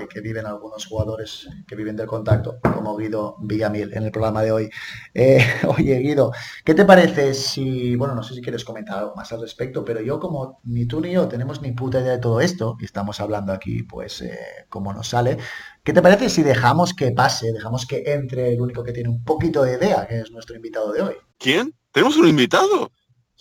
que 0.08 0.20
viven 0.20 0.46
algunos 0.46 0.86
jugadores 0.86 1.48
que 1.66 1.76
viven 1.76 1.96
del 1.96 2.06
contacto, 2.06 2.58
como 2.60 2.96
Guido 2.96 3.36
Villamil 3.40 3.92
en 3.94 4.04
el 4.04 4.10
programa 4.10 4.42
de 4.42 4.52
hoy. 4.52 4.70
Eh, 5.14 5.38
oye, 5.66 5.98
Guido, 5.98 6.32
¿qué 6.64 6.74
te 6.74 6.84
parece 6.84 7.34
si, 7.34 7.96
bueno, 7.96 8.14
no 8.14 8.22
sé 8.22 8.34
si 8.34 8.42
quieres 8.42 8.64
comentar 8.64 8.98
algo 8.98 9.14
más 9.14 9.32
al 9.32 9.40
respecto, 9.40 9.84
pero 9.84 10.00
yo 10.00 10.18
como 10.20 10.60
ni 10.64 10.86
tú 10.86 11.00
ni 11.00 11.12
yo 11.12 11.28
tenemos 11.28 11.60
ni 11.62 11.72
puta 11.72 12.00
idea 12.00 12.12
de 12.12 12.18
todo 12.18 12.40
esto, 12.40 12.76
y 12.80 12.84
estamos 12.84 13.20
hablando 13.20 13.52
aquí, 13.52 13.82
pues, 13.82 14.22
eh, 14.22 14.38
como 14.68 14.92
nos 14.92 15.08
sale, 15.08 15.38
¿qué 15.82 15.92
te 15.92 16.02
parece 16.02 16.28
si 16.28 16.42
dejamos 16.42 16.94
que 16.94 17.10
pase, 17.12 17.52
dejamos 17.52 17.86
que 17.86 18.02
entre 18.06 18.52
el 18.52 18.60
único 18.60 18.84
que 18.84 18.92
tiene 18.92 19.08
un 19.08 19.24
poquito 19.24 19.62
de 19.62 19.74
idea, 19.74 20.06
que 20.06 20.20
es 20.20 20.30
nuestro 20.30 20.56
invitado 20.56 20.92
de 20.92 21.02
hoy? 21.02 21.14
¿Quién? 21.38 21.74
¿Tenemos 21.92 22.16
un 22.16 22.28
invitado? 22.28 22.90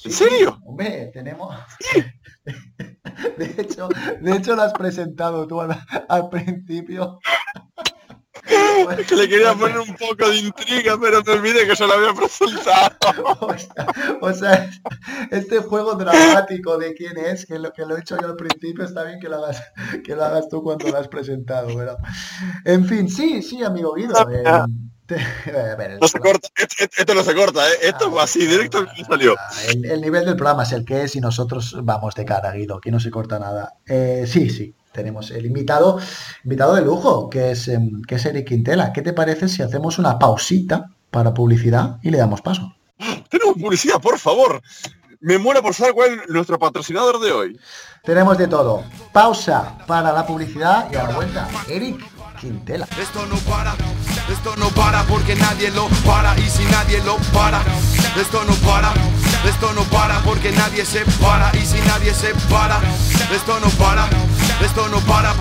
¿En 0.04 0.12
serio? 0.12 0.60
Hombre, 0.64 1.10
tenemos... 1.14 1.56
De 3.38 3.56
hecho, 3.58 3.90
de 4.22 4.36
hecho 4.36 4.56
lo 4.56 4.62
has 4.62 4.74
presentado 4.74 5.48
tú 5.48 5.62
al, 5.62 6.30
principio. 6.30 7.20
Que 9.08 9.16
le 9.16 9.28
quería 9.28 9.54
poner 9.54 9.80
un 9.80 9.96
poco 9.96 10.30
de 10.30 10.38
intriga, 10.38 10.98
pero 11.02 11.24
me 11.24 11.34
olvidé 11.34 11.68
que 11.68 11.76
se 11.76 11.88
lo 11.88 11.94
había 11.94 12.14
presentado. 12.14 13.48
O 14.22 14.34
sea, 14.34 14.70
este 15.32 15.60
juego 15.60 15.96
dramático 15.96 16.78
de 16.78 16.94
quién 16.94 17.18
es, 17.18 17.46
que 17.46 17.60
lo 17.60 17.72
que 17.72 17.86
lo 17.86 17.98
he 17.98 18.02
hecho 18.02 18.18
yo 18.20 18.28
al 18.28 18.36
principio, 18.36 18.84
está 18.84 19.04
bien 19.04 19.20
que 19.20 19.30
lo 19.30 19.38
hagas, 19.38 19.62
que 20.04 20.16
lo 20.16 20.24
hagas 20.24 20.48
tú 20.50 20.62
cuando 20.62 20.88
lo 20.90 20.98
has 20.98 21.08
presentado. 21.08 21.68
Pero... 21.76 21.98
En 22.66 22.86
fin, 22.86 23.10
sí, 23.10 23.42
sí, 23.42 23.64
amigo 23.64 23.94
Guido. 23.94 24.16
Eh, 24.30 24.44
no 26.02 26.08
se 26.08 26.20
corta, 26.20 26.50
esto, 26.98 27.14
no 27.14 27.24
se 27.24 27.36
corta, 27.36 27.68
¿eh? 27.70 27.76
esto 27.84 28.12
va 28.12 28.24
así, 28.24 28.46
directo 28.46 28.86
que 28.86 29.06
salió. 29.06 29.36
El, 29.68 30.02
nivel 30.02 30.26
del 30.26 30.36
programa 30.36 30.64
es 30.64 30.74
el 30.74 30.84
que 30.84 31.04
es 31.04 31.16
y 31.16 31.22
nosotros 31.22 31.78
vamos 31.82 32.16
de 32.16 32.26
cara, 32.26 32.52
Guido, 32.52 32.78
aquí 32.78 32.92
no 32.92 33.00
se 33.00 33.10
corta 33.10 33.40
nada. 33.40 33.76
Eh, 33.86 34.26
sí, 34.28 34.50
sí, 34.50 34.74
tenemos 34.92 35.32
el 35.32 35.46
invitado, 35.46 36.00
invitado 36.44 36.76
de 36.76 36.82
lujo, 36.82 37.30
que 37.30 37.52
es, 37.52 37.68
em, 37.70 38.02
que 38.02 38.16
es 38.16 38.26
Eric 38.26 38.48
Quintela. 38.48 38.92
¿Qué 38.92 39.02
te 39.02 39.14
parece 39.14 39.48
si 39.48 39.62
hacemos 39.62 39.98
una 39.98 40.20
pausita 40.20 40.92
para 41.10 41.34
publicidad 41.34 41.98
y 42.02 42.10
le 42.10 42.18
damos 42.18 42.42
paso? 42.42 42.76
Tenemos 43.30 43.56
publicidad, 43.62 44.02
por 44.02 44.20
favor. 44.20 44.62
Me 45.20 45.38
muero 45.38 45.62
por 45.62 45.74
saber 45.74 45.94
cuál 45.94 46.20
es 46.20 46.30
nuestro 46.30 46.60
patrocinador 46.60 47.20
de 47.20 47.32
hoy. 47.32 47.60
Tenemos 48.04 48.38
de 48.38 48.48
todo. 48.48 48.84
Pausa 49.12 49.78
para 49.88 50.12
la 50.12 50.26
publicidad 50.26 50.92
y 50.92 50.96
a 50.96 51.04
la 51.04 51.16
vuelta, 51.16 51.48
Eric 51.68 52.17
Quintela. 52.38 52.88
Esto 53.02 53.26
no 53.26 53.36
para, 53.50 53.76
esto 54.32 54.56
no 54.56 54.70
para 54.70 55.04
porque 55.04 55.36
nadie 55.36 55.72
lo 55.72 55.88
para 56.06 56.38
y 56.38 56.48
si 56.50 56.64
nadie 56.66 57.04
lo 57.04 57.18
para, 57.34 57.62
esto 58.16 58.44
no 58.46 58.54
para, 58.66 58.94
esto 59.48 59.74
no 59.74 59.84
para 59.86 60.20
porque 60.22 60.52
nadie 60.52 60.86
se 60.86 61.04
para 61.20 61.52
y 61.56 61.66
si 61.66 61.80
nadie 61.88 62.14
se 62.14 62.34
para, 62.50 62.80
esto 63.34 63.60
no 63.60 63.70
para, 63.72 64.08
esto 64.64 64.88
no 64.90 65.00
para 65.02 65.34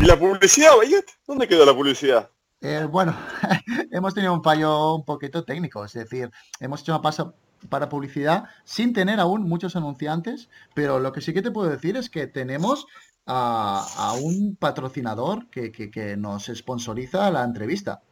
¿Y 0.00 0.04
la 0.04 0.18
publicidad, 0.18 0.76
Bayet? 0.76 1.04
¿Dónde 1.26 1.48
quedó 1.48 1.64
la 1.64 1.74
publicidad? 1.74 2.30
Eh, 2.60 2.86
bueno, 2.90 3.16
hemos 3.90 4.14
tenido 4.14 4.34
un 4.34 4.42
fallo 4.42 4.94
un 4.94 5.04
poquito 5.04 5.44
técnico, 5.44 5.84
es 5.84 5.94
decir, 5.94 6.30
hemos 6.60 6.82
hecho 6.82 6.92
una 6.92 7.02
pasa 7.02 7.32
para 7.68 7.88
publicidad 7.88 8.44
sin 8.64 8.92
tener 8.92 9.20
aún 9.20 9.48
muchos 9.48 9.76
anunciantes, 9.76 10.48
pero 10.74 10.98
lo 10.98 11.12
que 11.12 11.20
sí 11.20 11.32
que 11.32 11.42
te 11.42 11.50
puedo 11.50 11.70
decir 11.70 11.96
es 11.96 12.10
que 12.10 12.26
tenemos 12.26 12.86
a, 13.26 14.14
un 14.20 14.56
patrocinador 14.56 15.48
que, 15.48 16.16
nos 16.16 16.46
sponsoriza 16.54 17.30
la 17.30 17.44
entrevista. 17.44 18.02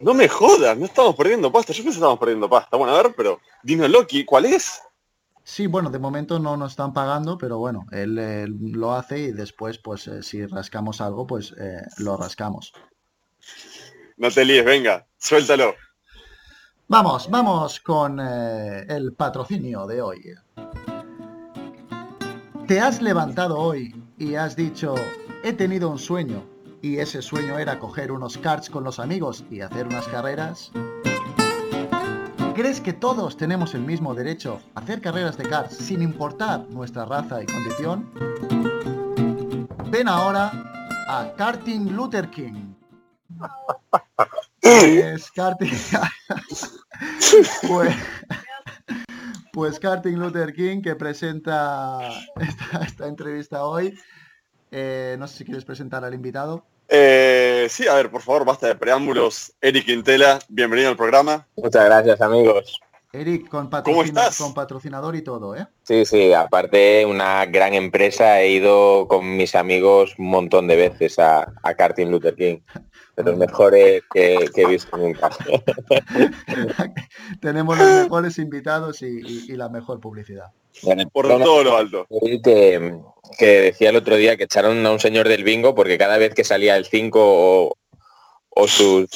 No 0.00 0.14
me 0.14 0.28
jodas, 0.28 0.76
no 0.76 0.86
estamos 0.86 1.14
perdiendo 1.14 1.52
pasta. 1.52 1.72
Yo 1.72 1.84
pensé 1.84 1.94
que 1.94 2.00
estábamos 2.00 2.18
perdiendo 2.18 2.50
pasta. 2.50 2.76
Bueno, 2.76 2.94
a 2.94 3.02
ver, 3.02 3.14
pero 3.16 3.40
Dino 3.62 3.86
Loki, 3.86 4.24
¿cuál 4.24 4.46
es? 4.46 4.82
Sí, 5.44 5.66
bueno, 5.66 5.90
de 5.90 5.98
momento 5.98 6.38
no 6.38 6.56
nos 6.56 6.72
están 6.72 6.92
pagando, 6.92 7.36
pero 7.36 7.58
bueno, 7.58 7.86
él, 7.90 8.14
lo 8.72 8.92
hace 8.92 9.18
y 9.18 9.32
después, 9.32 9.78
pues 9.78 10.06
eh, 10.06 10.22
si 10.22 10.46
rascamos 10.46 11.00
algo, 11.00 11.26
pues 11.26 11.52
eh, 11.58 11.82
lo 11.98 12.16
rascamos. 12.16 12.72
No 14.16 14.30
te 14.30 14.44
líes, 14.44 14.64
venga, 14.64 15.06
suéltalo. 15.18 15.74
Vamos, 16.86 17.28
vamos 17.30 17.80
con 17.80 18.20
eh, 18.20 18.84
el 18.88 19.14
patrocinio 19.14 19.86
de 19.86 20.02
hoy. 20.02 20.34
¿Te 22.66 22.80
has 22.80 23.02
levantado 23.02 23.58
hoy 23.58 24.01
y 24.22 24.36
has 24.36 24.54
dicho, 24.54 24.94
he 25.42 25.52
tenido 25.52 25.90
un 25.90 25.98
sueño 25.98 26.44
y 26.80 26.98
ese 26.98 27.20
sueño 27.20 27.58
era 27.58 27.80
coger 27.80 28.12
unos 28.12 28.38
karts 28.38 28.70
con 28.70 28.84
los 28.84 29.00
amigos 29.00 29.44
y 29.50 29.62
hacer 29.62 29.88
unas 29.88 30.06
carreras? 30.06 30.70
¿Crees 32.54 32.80
que 32.80 32.92
todos 32.92 33.36
tenemos 33.36 33.74
el 33.74 33.80
mismo 33.80 34.14
derecho 34.14 34.60
a 34.76 34.80
hacer 34.80 35.00
carreras 35.00 35.36
de 35.36 35.48
karts 35.48 35.74
sin 35.74 36.02
importar 36.02 36.68
nuestra 36.68 37.04
raza 37.04 37.42
y 37.42 37.46
condición? 37.46 38.08
Ven 39.90 40.06
ahora 40.06 40.52
a 41.08 41.32
Karting 41.36 41.96
Luther 41.96 42.30
King. 42.30 42.74
Es 44.62 45.32
karting. 45.32 45.72
pues, 47.66 47.96
pues 49.52 49.78
Karting 49.78 50.18
Luther 50.18 50.54
King 50.54 50.80
que 50.80 50.96
presenta 50.96 51.98
esta, 52.36 53.06
entrevista 53.06 53.64
hoy. 53.64 53.94
Eh, 54.74 55.16
no 55.18 55.28
sé 55.28 55.36
si 55.36 55.44
quieres 55.44 55.66
presentar 55.66 56.02
al 56.02 56.14
invitado. 56.14 56.64
Eh, 56.88 57.66
sí, 57.68 57.86
a 57.86 57.94
ver, 57.94 58.10
por 58.10 58.22
favor, 58.22 58.46
basta 58.46 58.66
de 58.66 58.74
preámbulos. 58.74 59.52
Eric 59.60 59.84
Quintela, 59.84 60.38
bienvenido 60.48 60.88
al 60.88 60.96
programa. 60.96 61.46
Muchas 61.56 61.84
gracias, 61.84 62.20
amigos. 62.22 62.80
Eric, 63.12 63.48
con, 63.48 63.68
con 63.68 64.54
patrocinador 64.54 65.14
y 65.14 65.20
todo, 65.20 65.54
¿eh? 65.54 65.66
Sí, 65.82 66.06
sí, 66.06 66.32
aparte 66.32 67.04
una 67.04 67.44
gran 67.44 67.74
empresa, 67.74 68.40
he 68.40 68.52
ido 68.52 69.06
con 69.06 69.36
mis 69.36 69.54
amigos 69.54 70.14
un 70.16 70.30
montón 70.30 70.66
de 70.66 70.76
veces 70.76 71.18
a, 71.18 71.52
a 71.62 71.74
Karting 71.74 72.10
Luther 72.10 72.34
King 72.34 72.60
de 73.16 73.24
los 73.24 73.36
mejores 73.36 74.02
que, 74.12 74.50
he 74.54 74.66
visto 74.66 74.96
nunca. 74.96 75.30
Tenemos 77.40 77.78
los 77.78 78.04
mejores 78.04 78.38
invitados 78.38 79.02
y, 79.02 79.48
la 79.56 79.68
mejor 79.68 80.00
publicidad. 80.00 80.46
Por 81.12 81.28
todo 81.28 81.62
lo 81.62 81.76
alto. 81.76 82.06
Que, 82.42 82.98
que, 83.38 83.60
decía 83.60 83.90
el 83.90 83.96
otro 83.96 84.16
día 84.16 84.36
que 84.36 84.44
echaron 84.44 84.84
a 84.86 84.90
un 84.90 85.00
señor 85.00 85.28
del 85.28 85.44
bingo 85.44 85.74
porque 85.74 85.98
cada 85.98 86.16
vez 86.16 86.34
que 86.34 86.44
salía 86.44 86.76
el 86.76 86.86
5 86.86 87.76
o, 88.54 88.68
sus 88.68 89.08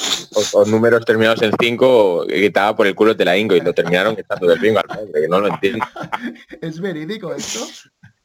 números 0.67 1.05
terminados 1.05 1.43
en 1.43 1.53
5 1.59 2.27
quitaba 2.27 2.77
por 2.77 2.87
el 2.87 2.95
culo 2.95 3.15
de 3.15 3.25
la 3.25 3.37
Ingo 3.37 3.55
y 3.55 3.61
lo 3.61 3.73
terminaron 3.73 4.17
quitando 4.17 4.47
del 4.47 4.59
bingo 4.59 4.81
al 4.81 5.13
que 5.13 5.29
no 5.29 5.41
lo 5.41 5.49
entiendo. 5.49 5.85
¿Es 6.61 6.81
verídico 6.81 7.35
esto? 7.35 7.61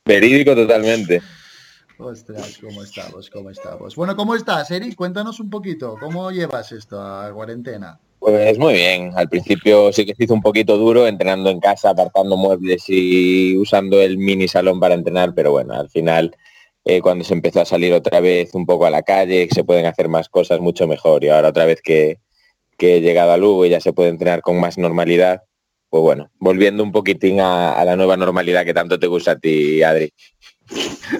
Verídico 0.06 0.56
totalmente. 0.56 1.22
Ostras, 2.04 2.58
¿cómo 2.58 2.82
estamos? 2.82 3.30
¿Cómo 3.30 3.50
estamos? 3.52 3.96
Bueno, 3.96 4.16
¿cómo 4.16 4.34
estás, 4.34 4.72
Eric? 4.72 4.96
Cuéntanos 4.96 5.40
un 5.40 5.52
poquito, 5.52 5.98
¿cómo 6.00 6.32
llevas 6.32 6.72
esto 6.72 7.00
a 7.00 7.32
cuarentena? 7.32 8.00
Pues 8.18 8.58
muy 8.58 8.74
bien, 8.74 9.12
al 9.16 9.30
principio 9.30 9.94
sí 9.94 10.04
que 10.04 10.16
se 10.16 10.24
hizo 10.24 10.34
un 10.34 10.42
poquito 10.42 10.78
duro 10.78 11.06
entrenando 11.06 11.52
en 11.52 11.60
casa, 11.60 11.92
apartando 11.92 12.38
muebles 12.38 12.86
y 12.88 13.56
usando 13.56 14.02
el 14.02 14.18
mini 14.18 14.48
salón 14.48 14.80
para 14.80 14.96
entrenar, 14.96 15.36
pero 15.36 15.52
bueno, 15.52 15.76
al 15.76 15.90
final 15.92 16.36
eh, 16.86 17.02
cuando 17.02 17.24
se 17.24 17.36
empezó 17.36 17.62
a 17.62 17.66
salir 17.66 17.94
otra 17.94 18.20
vez 18.20 18.56
un 18.56 18.66
poco 18.66 18.88
a 18.88 18.90
la 18.90 19.04
calle, 19.04 19.48
se 19.52 19.64
pueden 19.64 19.86
hacer 19.86 20.10
más 20.10 20.28
cosas 20.28 20.60
mucho 20.60 20.88
mejor 20.88 21.24
y 21.24 21.30
ahora 21.30 21.50
otra 21.50 21.66
vez 21.66 21.82
que, 21.84 22.18
he 22.80 23.00
llegado 23.00 23.32
a 23.32 23.38
Lugo 23.38 23.64
y 23.64 23.70
ya 23.70 23.80
se 23.80 23.94
puede 23.94 24.10
entrenar 24.10 24.42
con 24.42 24.60
más 24.60 24.80
normalidad, 24.80 25.44
pues 25.92 26.02
bueno, 26.02 26.32
volviendo 26.40 26.82
un 26.82 26.92
poquitín 26.92 27.40
a 27.40 27.86
la 27.86 27.96
nueva 27.96 28.18
normalidad 28.18 28.66
que 28.66 28.74
tanto 28.74 28.98
te 28.98 29.06
gusta 29.06 29.34
a 29.34 29.40
ti, 29.40 29.84
Adri. 29.84 30.12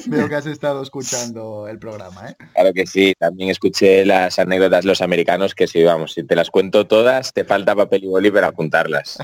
Veo 0.06 0.30
que 0.30 0.36
has 0.36 0.46
estado 0.46 0.82
escuchando 0.82 1.68
el 1.68 1.80
programa, 1.80 2.30
¿eh? 2.30 2.36
Claro 2.54 2.74
que 2.74 2.86
sí, 2.86 3.14
también 3.18 3.50
escuché 3.50 4.06
las 4.06 4.40
anécdotas 4.40 4.84
de 4.84 4.88
los 4.88 5.02
americanos 5.02 5.56
que 5.56 5.68
si 5.68 5.84
vamos, 5.84 6.14
si 6.14 6.24
te 6.24 6.36
las 6.36 6.50
cuento 6.50 6.88
todas, 6.88 7.34
te 7.34 7.44
falta 7.44 7.76
papel 7.76 8.06
y 8.06 8.08
boli 8.08 8.32
para 8.32 8.48
apuntarlas. 8.48 9.18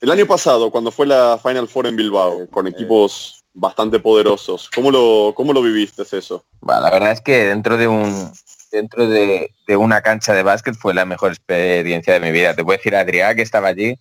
El 0.00 0.10
año 0.10 0.26
pasado, 0.26 0.70
cuando 0.70 0.90
fue 0.90 1.06
la 1.06 1.38
Final 1.42 1.68
Four 1.68 1.86
en 1.86 1.96
Bilbao, 1.96 2.46
con 2.48 2.66
equipos 2.66 3.42
bastante 3.52 3.98
poderosos, 3.98 4.70
¿cómo 4.74 4.90
lo, 4.90 5.32
cómo 5.34 5.52
lo 5.52 5.62
viviste 5.62 6.02
eso? 6.12 6.44
Bueno, 6.60 6.82
la 6.82 6.90
verdad 6.90 7.12
es 7.12 7.20
que 7.20 7.46
dentro 7.46 7.76
de 7.76 7.88
un 7.88 8.32
dentro 8.70 9.08
de, 9.08 9.52
de 9.66 9.76
una 9.76 10.00
cancha 10.00 10.32
de 10.32 10.44
básquet 10.44 10.76
fue 10.76 10.94
la 10.94 11.04
mejor 11.04 11.32
experiencia 11.32 12.12
de 12.14 12.20
mi 12.20 12.30
vida. 12.30 12.54
Te 12.54 12.62
puedo 12.62 12.76
decir, 12.76 12.94
Adrián, 12.94 13.34
que 13.34 13.42
estaba 13.42 13.68
allí, 13.68 13.96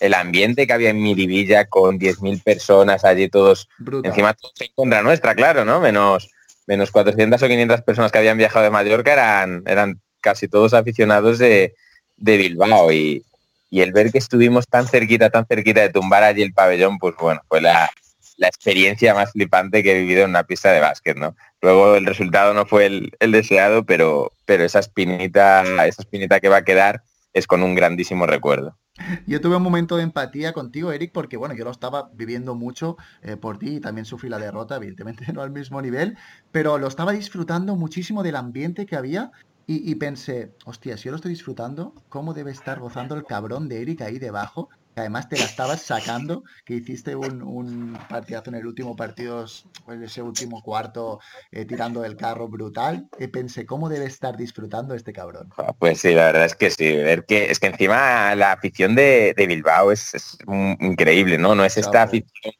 el 0.00 0.14
ambiente 0.14 0.66
que 0.66 0.72
había 0.72 0.90
en 0.90 1.02
Miribilla 1.02 1.66
con 1.66 1.98
10.000 1.98 2.42
personas 2.42 3.04
allí 3.04 3.28
todos, 3.28 3.68
Brutal. 3.78 4.10
encima 4.10 4.34
todos 4.34 4.60
en 4.60 4.68
contra 4.74 5.02
nuestra, 5.02 5.34
claro, 5.34 5.64
¿no? 5.64 5.80
Menos, 5.80 6.30
menos 6.66 6.90
400 6.90 7.42
o 7.42 7.46
500 7.46 7.82
personas 7.82 8.12
que 8.12 8.18
habían 8.18 8.38
viajado 8.38 8.64
de 8.64 8.70
Mallorca 8.70 9.12
eran, 9.12 9.62
eran 9.66 10.00
casi 10.20 10.48
todos 10.48 10.74
aficionados 10.74 11.38
de, 11.38 11.74
de 12.16 12.36
Bilbao 12.36 12.92
y, 12.92 13.24
y 13.70 13.80
el 13.80 13.92
ver 13.92 14.10
que 14.10 14.18
estuvimos 14.18 14.66
tan 14.68 14.86
cerquita, 14.86 15.30
tan 15.30 15.46
cerquita 15.46 15.80
de 15.80 15.90
tumbar 15.90 16.22
allí 16.22 16.42
el 16.42 16.52
pabellón, 16.52 16.98
pues 16.98 17.14
bueno, 17.18 17.40
fue 17.48 17.60
la, 17.60 17.90
la 18.36 18.48
experiencia 18.48 19.14
más 19.14 19.32
flipante 19.32 19.82
que 19.82 19.92
he 19.92 20.00
vivido 20.00 20.24
en 20.24 20.30
una 20.30 20.44
pista 20.44 20.72
de 20.72 20.80
básquet, 20.80 21.16
¿no? 21.16 21.36
Luego 21.60 21.94
el 21.94 22.06
resultado 22.06 22.52
no 22.52 22.66
fue 22.66 22.86
el, 22.86 23.12
el 23.20 23.32
deseado, 23.32 23.84
pero, 23.84 24.32
pero 24.44 24.64
esa 24.64 24.80
espinita, 24.80 25.62
esa 25.86 26.02
espinita 26.02 26.40
que 26.40 26.48
va 26.48 26.58
a 26.58 26.64
quedar 26.64 27.02
es 27.34 27.46
con 27.46 27.62
un 27.62 27.74
grandísimo 27.74 28.26
recuerdo. 28.26 28.78
Yo 29.26 29.40
tuve 29.40 29.56
un 29.56 29.62
momento 29.62 29.96
de 29.96 30.04
empatía 30.04 30.52
contigo, 30.52 30.92
Eric, 30.92 31.10
porque 31.12 31.36
bueno, 31.36 31.54
yo 31.54 31.64
lo 31.64 31.72
estaba 31.72 32.10
viviendo 32.14 32.54
mucho 32.54 32.96
eh, 33.22 33.36
por 33.36 33.58
ti 33.58 33.76
y 33.76 33.80
también 33.80 34.04
sufrí 34.04 34.28
la 34.28 34.38
derrota, 34.38 34.76
evidentemente 34.76 35.26
no 35.34 35.42
al 35.42 35.50
mismo 35.50 35.82
nivel, 35.82 36.16
pero 36.52 36.78
lo 36.78 36.86
estaba 36.86 37.12
disfrutando 37.12 37.74
muchísimo 37.74 38.22
del 38.22 38.36
ambiente 38.36 38.86
que 38.86 38.96
había 38.96 39.32
y, 39.66 39.90
y 39.90 39.96
pensé, 39.96 40.54
hostia, 40.64 40.96
si 40.96 41.04
yo 41.04 41.10
lo 41.10 41.16
estoy 41.16 41.32
disfrutando, 41.32 41.92
¿cómo 42.08 42.34
debe 42.34 42.52
estar 42.52 42.78
gozando 42.78 43.16
el 43.16 43.24
cabrón 43.24 43.68
de 43.68 43.82
Eric 43.82 44.02
ahí 44.02 44.18
debajo? 44.18 44.68
Además 44.96 45.28
te 45.28 45.38
la 45.38 45.44
estabas 45.46 45.82
sacando, 45.82 46.42
que 46.64 46.74
hiciste 46.74 47.16
un, 47.16 47.42
un 47.42 48.06
partidazo 48.08 48.50
en 48.50 48.56
el 48.56 48.66
último 48.66 48.96
partido, 48.96 49.44
en 49.88 50.02
ese 50.02 50.22
último 50.22 50.62
cuarto, 50.62 51.18
eh, 51.50 51.64
tirando 51.64 52.00
del 52.02 52.16
carro 52.16 52.48
brutal. 52.48 53.08
Y 53.18 53.28
pensé, 53.28 53.66
¿cómo 53.66 53.88
debe 53.88 54.06
estar 54.06 54.36
disfrutando 54.36 54.94
este 54.94 55.12
cabrón? 55.12 55.48
Ah, 55.56 55.72
Pues 55.78 56.00
sí, 56.00 56.12
la 56.14 56.26
verdad 56.26 56.44
es 56.46 56.54
que 56.56 56.70
sí. 56.70 56.84
Ver 56.96 57.24
que, 57.26 57.50
es 57.50 57.60
que 57.60 57.68
encima 57.68 58.34
la 58.34 58.52
afición 58.52 58.94
de, 58.94 59.34
de 59.36 59.46
Bilbao 59.46 59.92
es, 59.92 60.14
es 60.14 60.38
un- 60.46 60.76
increíble, 60.80 61.38
¿no? 61.38 61.54
No 61.54 61.64
es 61.64 61.76
esta 61.76 61.98
Claro. 62.00 62.08
afición 62.08 62.54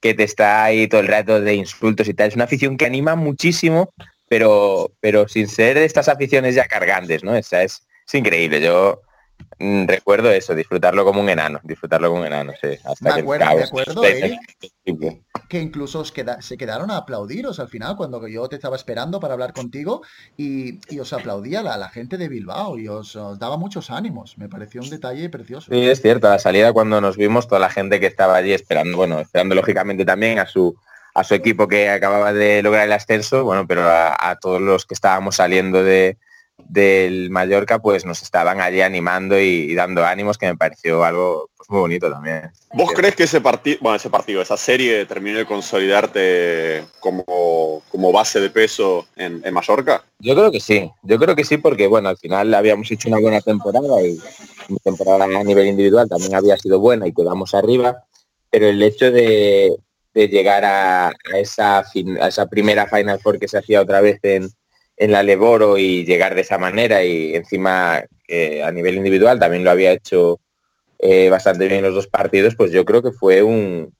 que 0.00 0.14
te 0.14 0.24
está 0.24 0.64
ahí 0.64 0.88
todo 0.88 1.00
el 1.00 1.08
rato 1.08 1.40
de 1.40 1.54
insultos 1.54 2.08
y 2.08 2.14
tal. 2.14 2.28
Es 2.28 2.34
una 2.34 2.44
afición 2.44 2.76
que 2.76 2.86
anima 2.86 3.16
muchísimo, 3.16 3.92
pero, 4.28 4.92
pero 5.00 5.28
sin 5.28 5.48
ser 5.48 5.76
de 5.78 5.84
estas 5.84 6.08
aficiones 6.08 6.54
ya 6.54 6.66
cargantes, 6.68 7.22
¿no? 7.24 7.36
Esa 7.36 7.62
es, 7.62 7.86
es 8.06 8.14
increíble. 8.14 8.60
Yo 8.62 9.02
recuerdo 9.58 10.30
eso, 10.30 10.54
disfrutarlo 10.54 11.04
como 11.04 11.20
un 11.20 11.28
enano, 11.28 11.60
disfrutarlo 11.62 12.08
como 12.08 12.20
un 12.22 12.26
enano, 12.26 12.52
sí. 12.60 12.68
Hasta 12.84 13.04
Me 13.04 13.14
que 13.14 13.20
el 13.20 13.42
acuerdo, 13.42 13.64
acuerdo, 13.64 14.02
que 15.48 15.60
incluso 15.60 16.00
os 16.00 16.12
queda- 16.12 16.40
se 16.42 16.56
quedaron 16.56 16.90
a 16.90 16.96
aplaudiros 16.98 17.60
al 17.60 17.68
final 17.68 17.96
cuando 17.96 18.26
yo 18.26 18.48
te 18.48 18.56
estaba 18.56 18.76
esperando 18.76 19.20
para 19.20 19.34
hablar 19.34 19.52
contigo 19.52 20.02
y, 20.36 20.78
y 20.92 20.98
os 21.00 21.12
aplaudía 21.12 21.62
la, 21.62 21.76
la 21.76 21.88
gente 21.88 22.16
de 22.18 22.28
Bilbao 22.28 22.78
y 22.78 22.88
os, 22.88 23.16
os 23.16 23.38
daba 23.38 23.56
muchos 23.56 23.90
ánimos. 23.90 24.38
Me 24.38 24.48
pareció 24.48 24.80
un 24.80 24.90
detalle 24.90 25.28
precioso. 25.28 25.70
Sí, 25.72 25.88
es 25.88 26.00
cierto, 26.00 26.28
a 26.28 26.30
la 26.32 26.38
salida 26.38 26.72
cuando 26.72 27.00
nos 27.00 27.16
vimos, 27.16 27.48
toda 27.48 27.60
la 27.60 27.70
gente 27.70 28.00
que 28.00 28.06
estaba 28.06 28.36
allí 28.36 28.52
esperando, 28.52 28.96
bueno, 28.96 29.18
esperando 29.20 29.54
lógicamente 29.54 30.04
también 30.04 30.38
a 30.38 30.46
su 30.46 30.76
a 31.12 31.24
su 31.24 31.34
equipo 31.34 31.66
que 31.66 31.90
acababa 31.90 32.32
de 32.32 32.62
lograr 32.62 32.84
el 32.84 32.92
ascenso, 32.92 33.42
bueno, 33.42 33.66
pero 33.66 33.82
a, 33.82 34.30
a 34.30 34.36
todos 34.38 34.60
los 34.60 34.86
que 34.86 34.94
estábamos 34.94 35.36
saliendo 35.36 35.82
de 35.82 36.18
del 36.70 37.30
Mallorca, 37.30 37.80
pues 37.80 38.04
nos 38.04 38.22
estaban 38.22 38.60
allí 38.60 38.80
animando 38.80 39.38
y, 39.40 39.70
y 39.70 39.74
dando 39.74 40.04
ánimos, 40.04 40.38
que 40.38 40.46
me 40.46 40.56
pareció 40.56 41.02
algo 41.04 41.50
pues, 41.56 41.68
muy 41.68 41.80
bonito 41.80 42.08
también. 42.10 42.50
¿Vos 42.72 42.92
crees 42.94 43.16
que 43.16 43.24
ese 43.24 43.40
partido, 43.40 43.78
bueno, 43.80 43.96
ese 43.96 44.08
partido, 44.08 44.40
esa 44.40 44.56
serie 44.56 45.04
terminó 45.04 45.38
de 45.38 45.46
consolidarte 45.46 46.84
como, 47.00 47.82
como 47.90 48.12
base 48.12 48.38
de 48.40 48.50
peso 48.50 49.08
en, 49.16 49.42
en 49.44 49.52
Mallorca? 49.52 50.04
Yo 50.20 50.34
creo 50.34 50.52
que 50.52 50.60
sí, 50.60 50.88
yo 51.02 51.18
creo 51.18 51.34
que 51.34 51.44
sí 51.44 51.56
porque 51.56 51.88
bueno, 51.88 52.08
al 52.08 52.16
final 52.18 52.54
habíamos 52.54 52.88
hecho 52.90 53.08
una 53.08 53.18
buena 53.18 53.40
temporada 53.40 54.00
y 54.02 54.18
temporada 54.84 55.24
a 55.24 55.44
nivel 55.44 55.66
individual 55.66 56.08
también 56.08 56.34
había 56.36 56.56
sido 56.56 56.78
buena 56.78 57.06
y 57.08 57.12
quedamos 57.12 57.52
arriba, 57.54 58.04
pero 58.48 58.68
el 58.68 58.80
hecho 58.80 59.10
de, 59.10 59.74
de 60.14 60.28
llegar 60.28 60.64
a, 60.64 61.08
a 61.08 61.38
esa 61.38 61.82
fin- 61.82 62.18
a 62.20 62.28
esa 62.28 62.46
primera 62.46 62.86
Final 62.86 63.18
Four 63.18 63.40
que 63.40 63.48
se 63.48 63.58
hacía 63.58 63.80
otra 63.80 64.00
vez 64.00 64.20
en, 64.22 64.48
en 65.00 65.12
la 65.12 65.22
Leboro 65.22 65.78
y 65.78 66.04
llegar 66.04 66.34
de 66.34 66.42
esa 66.42 66.58
manera 66.58 67.02
y 67.02 67.34
encima 67.34 68.04
eh, 68.28 68.62
a 68.62 68.70
nivel 68.70 68.96
individual 68.96 69.38
también 69.38 69.64
lo 69.64 69.70
había 69.70 69.92
hecho 69.92 70.40
eh, 70.98 71.30
bastante 71.30 71.66
bien 71.66 71.82
los 71.82 71.94
dos 71.94 72.06
partidos, 72.06 72.54
pues 72.54 72.70
yo 72.70 72.84
creo 72.84 73.02
que 73.02 73.10
fue 73.10 73.42
un, 73.42 73.94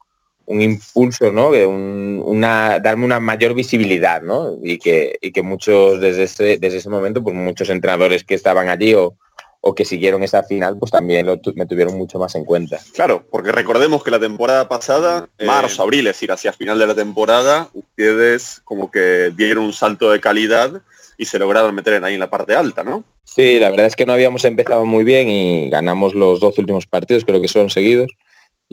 un 0.44 0.60
impulso, 0.60 1.32
¿no? 1.32 1.48
Una, 1.48 2.78
darme 2.80 3.06
una 3.06 3.18
mayor 3.18 3.54
visibilidad, 3.54 4.20
¿no? 4.20 4.58
Y 4.62 4.78
que, 4.78 5.16
y 5.22 5.32
que 5.32 5.42
muchos 5.42 6.02
desde 6.02 6.24
ese, 6.24 6.58
desde 6.58 6.76
ese 6.76 6.90
momento, 6.90 7.22
pues 7.22 7.34
muchos 7.34 7.70
entrenadores 7.70 8.22
que 8.22 8.34
estaban 8.34 8.68
allí 8.68 8.92
o, 8.92 9.16
o 9.62 9.74
que 9.74 9.84
siguieron 9.84 10.22
esa 10.22 10.42
final, 10.42 10.78
pues 10.78 10.90
también 10.90 11.26
lo 11.26 11.38
tu- 11.38 11.52
me 11.54 11.66
tuvieron 11.66 11.96
mucho 11.98 12.18
más 12.18 12.34
en 12.34 12.44
cuenta. 12.44 12.78
Claro, 12.94 13.24
porque 13.30 13.52
recordemos 13.52 14.02
que 14.02 14.10
la 14.10 14.18
temporada 14.18 14.68
pasada, 14.68 15.28
Eh, 15.38 15.44
marzo, 15.44 15.82
abril, 15.82 16.06
es 16.06 16.14
decir, 16.14 16.32
hacia 16.32 16.52
final 16.52 16.78
de 16.78 16.86
la 16.86 16.94
temporada, 16.94 17.68
ustedes 17.74 18.62
como 18.64 18.90
que 18.90 19.30
dieron 19.36 19.64
un 19.64 19.72
salto 19.72 20.10
de 20.10 20.20
calidad 20.20 20.80
y 21.18 21.26
se 21.26 21.38
lograron 21.38 21.74
meter 21.74 21.94
en 21.94 22.04
ahí 22.04 22.14
en 22.14 22.20
la 22.20 22.30
parte 22.30 22.54
alta, 22.54 22.82
¿no? 22.82 23.04
Sí, 23.24 23.58
la 23.60 23.68
verdad 23.70 23.86
es 23.86 23.96
que 23.96 24.06
no 24.06 24.14
habíamos 24.14 24.44
empezado 24.46 24.86
muy 24.86 25.04
bien 25.04 25.28
y 25.28 25.68
ganamos 25.68 26.14
los 26.14 26.40
dos 26.40 26.56
últimos 26.58 26.86
partidos, 26.86 27.24
creo 27.26 27.42
que 27.42 27.48
son 27.48 27.68
seguidos, 27.68 28.10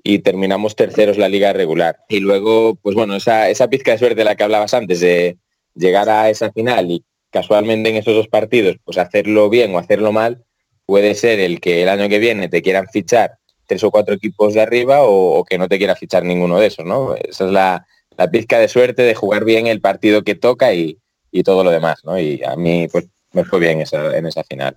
y 0.01 0.19
terminamos 0.19 0.75
terceros 0.75 1.17
la 1.17 1.27
liga 1.27 1.51
regular. 1.51 1.97
Y 2.07 2.21
luego, 2.21 2.75
pues 2.75 2.95
bueno, 2.95 3.15
esa, 3.15 3.49
esa 3.49 3.67
pizca 3.69 3.91
de 3.91 3.97
suerte 3.97 4.15
de 4.15 4.23
la 4.23 4.35
que 4.35 4.43
hablabas 4.43 4.73
antes, 4.73 5.01
de 5.01 5.37
llegar 5.75 6.09
a 6.09 6.29
esa 6.29 6.51
final 6.53 6.89
y 6.89 7.03
casualmente 7.29 7.89
en 7.89 7.97
esos 7.97 8.15
dos 8.15 8.27
partidos, 8.29 8.77
pues 8.85 8.97
hacerlo 8.97 9.49
bien 9.49 9.75
o 9.75 9.79
hacerlo 9.79 10.11
mal, 10.13 10.45
puede 10.87 11.13
ser 11.13 11.39
el 11.39 11.59
que 11.59 11.83
el 11.83 11.89
año 11.89 12.09
que 12.09 12.17
viene 12.17 12.49
te 12.49 12.63
quieran 12.63 12.87
fichar 12.87 13.37
tres 13.67 13.83
o 13.83 13.91
cuatro 13.91 14.15
equipos 14.15 14.53
de 14.55 14.61
arriba 14.61 15.01
o, 15.01 15.43
que 15.43 15.57
no 15.59 15.67
te 15.67 15.77
quiera 15.77 15.95
fichar 15.95 16.23
ninguno 16.23 16.59
de 16.59 16.67
esos, 16.67 16.85
¿no? 16.85 17.13
Esa 17.13 17.45
es 17.45 17.51
la, 17.51 17.85
pizca 18.31 18.57
de 18.57 18.69
suerte 18.69 19.03
de 19.03 19.13
jugar 19.13 19.45
bien 19.45 19.67
el 19.67 19.81
partido 19.81 20.23
que 20.23 20.33
toca 20.33 20.73
y, 20.73 20.97
todo 21.45 21.63
lo 21.63 21.69
demás, 21.69 22.03
¿no? 22.03 22.17
Y 22.17 22.43
a 22.43 22.55
mí, 22.55 22.87
pues, 22.91 23.05
me 23.31 23.43
fue 23.43 23.59
bien 23.59 23.83
en 23.83 24.25
esa 24.25 24.43
final. 24.43 24.75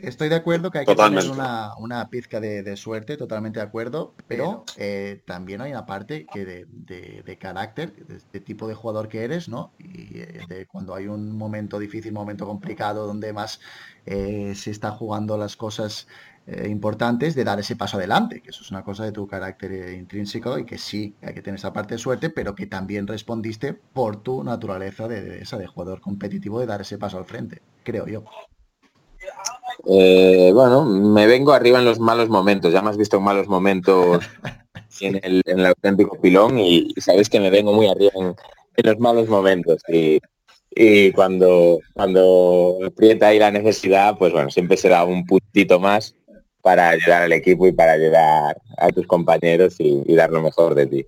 Estoy 0.00 0.28
de 0.28 0.36
acuerdo 0.36 0.70
que 0.70 0.78
hay 0.78 0.86
que 0.86 0.94
Totalmente. 0.94 0.96
tener 0.96 1.28
una, 1.28 1.76
una 1.76 2.08
pizca 2.08 2.40
de, 2.40 2.62
de 2.62 2.76
suerte, 2.76 3.16
totalmente 3.16 3.58
de 3.60 3.66
acuerdo, 3.66 4.14
pero 4.28 4.70
eh, 4.76 5.22
también 5.26 5.60
hay 5.60 5.72
una 5.72 5.84
parte 5.86 6.28
que 6.28 6.44
de, 6.44 6.66
de- 6.70 7.22
de 7.24 7.38
carácter, 7.38 7.94
de, 8.06 8.40
tipo 8.40 8.66
de 8.68 8.74
jugador 8.74 9.08
que 9.08 9.24
eres, 9.24 9.48
¿no? 9.48 9.74
Y 9.78 10.18
eh, 10.20 10.44
de 10.48 10.66
cuando 10.66 10.94
hay 10.94 11.06
un 11.08 11.36
momento 11.36 11.78
difícil, 11.78 12.12
momento 12.12 12.46
complicado, 12.46 13.06
donde 13.06 13.32
más 13.32 13.60
eh, 14.06 14.54
se 14.54 14.70
está 14.70 14.90
jugando 14.92 15.36
las 15.36 15.56
cosas 15.56 16.06
eh, 16.46 16.68
importantes, 16.68 17.34
de 17.34 17.44
dar 17.44 17.58
ese 17.60 17.76
paso 17.76 17.96
adelante, 17.98 18.40
que 18.42 18.50
eso 18.50 18.62
es 18.62 18.70
una 18.70 18.84
cosa 18.84 19.04
de 19.04 19.12
tu 19.12 19.26
carácter 19.26 19.92
intrínseco 19.94 20.58
y 20.58 20.64
que 20.64 20.78
sí, 20.78 21.14
hay 21.20 21.34
que 21.34 21.42
tener 21.42 21.58
esa 21.58 21.72
parte 21.74 21.94
de 21.94 21.98
suerte, 21.98 22.30
pero 22.30 22.54
que 22.54 22.66
también 22.66 23.06
respondiste 23.06 23.74
por 23.74 24.22
tu 24.22 24.42
naturaleza 24.44 25.08
de, 25.08 25.20
de 25.22 25.42
esa 25.42 25.58
de 25.58 25.66
jugador 25.66 26.00
competitivo 26.00 26.60
de 26.60 26.66
dar 26.66 26.80
ese 26.80 26.96
paso 26.98 27.18
al 27.18 27.26
frente, 27.26 27.62
creo 27.82 28.06
yo. 28.06 28.24
Eh, 29.86 30.50
bueno, 30.52 30.84
me 30.84 31.26
vengo 31.26 31.52
arriba 31.52 31.78
en 31.78 31.84
los 31.84 31.98
malos 31.98 32.28
momentos, 32.28 32.72
ya 32.72 32.82
me 32.82 32.90
has 32.90 32.96
visto 32.96 33.16
en 33.16 33.24
malos 33.24 33.48
momentos 33.48 34.24
en 35.00 35.20
el, 35.22 35.66
auténtico 35.66 36.20
pilón 36.20 36.58
y, 36.58 36.92
y 36.94 37.00
sabéis 37.00 37.30
que 37.30 37.40
me 37.40 37.50
vengo 37.50 37.72
muy 37.72 37.86
arriba 37.86 38.12
en, 38.16 38.34
los 38.82 38.98
malos 38.98 39.28
momentos 39.28 39.82
y, 39.88 40.20
cuando, 41.12 41.80
cuando 41.92 42.78
aprieta 42.86 43.28
ahí 43.28 43.38
la 43.38 43.50
necesidad, 43.50 44.16
pues 44.16 44.32
bueno, 44.32 44.50
siempre 44.50 44.76
será 44.76 45.04
un 45.04 45.26
puntito 45.26 45.80
más 45.80 46.14
para 46.62 46.90
ayudar 46.90 47.22
al 47.22 47.32
equipo 47.32 47.66
y 47.66 47.72
para 47.72 47.92
ayudar 47.92 48.56
a 48.78 48.88
tus 48.90 49.06
compañeros 49.06 49.76
y, 49.80 50.02
y 50.06 50.14
dar 50.14 50.30
lo 50.30 50.40
mejor 50.40 50.74
de 50.74 50.86
ti. 50.86 51.06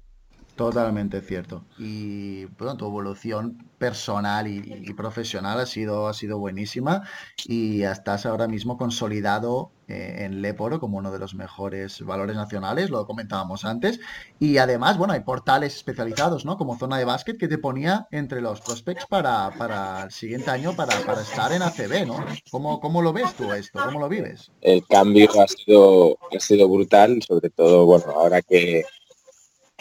Totalmente 0.56 1.20
cierto. 1.22 1.64
Y 1.78 2.44
bueno, 2.58 2.76
tu 2.76 2.87
evolución 2.87 3.58
personal 3.82 4.46
y, 4.46 4.92
profesional 4.94 5.58
ha 5.58 5.66
sido, 5.66 6.06
ha 6.06 6.14
sido 6.14 6.38
buenísima 6.38 7.02
y 7.44 7.82
estás 7.82 8.26
ahora 8.26 8.46
mismo 8.46 8.78
consolidado 8.78 9.72
eh, 9.88 10.18
en 10.20 10.40
Leporo 10.40 10.78
como 10.78 10.98
uno 10.98 11.10
de 11.10 11.18
los 11.18 11.34
mejores 11.34 12.00
valores 12.02 12.36
nacionales, 12.36 12.90
lo 12.90 13.04
comentábamos 13.06 13.64
antes. 13.64 13.98
Y 14.38 14.58
además, 14.58 14.98
bueno, 14.98 15.14
hay 15.14 15.20
portales 15.20 15.74
especializados, 15.74 16.44
¿no? 16.44 16.56
Como 16.56 16.78
zona 16.78 16.96
de 16.96 17.04
básquet 17.04 17.36
que 17.36 17.48
te 17.48 17.58
ponía 17.58 18.06
entre 18.12 18.40
los 18.40 18.60
prospects 18.60 19.06
para, 19.06 19.50
para 19.58 20.04
el 20.04 20.12
siguiente 20.12 20.52
año 20.52 20.76
para, 20.76 20.96
para 21.00 21.22
estar 21.22 21.50
en 21.50 21.62
ACB, 21.62 22.06
¿no? 22.06 22.24
¿Cómo, 22.52 22.78
cómo 22.78 23.02
lo 23.02 23.12
ves 23.12 23.34
tú 23.34 23.52
esto? 23.52 23.80
¿Cómo 23.84 23.98
lo 23.98 24.08
vives? 24.08 24.52
el 24.60 24.86
cambio 24.86 25.28
ha 25.40 25.48
sido, 25.48 26.16
ha 26.32 26.38
sido 26.38 26.68
brutal, 26.68 27.20
sobre 27.26 27.50
todo, 27.50 27.84
bueno, 27.84 28.12
ahora 28.12 28.42
que, 28.42 28.84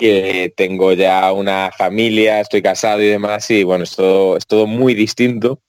que 0.02 0.52
tengo 0.58 0.94
ya 0.94 1.32
una 1.32 1.72
familia, 1.78 2.40
estoy 2.40 2.64
casado 2.64 3.04
y 3.04 3.08
demás, 3.08 3.52
y 3.52 3.64
bueno, 3.64 3.84
es 3.84 3.96
todo, 3.96 4.36
es 4.36 4.48
todo 4.48 4.66
muy 4.66 4.96
distinto, 4.96 5.62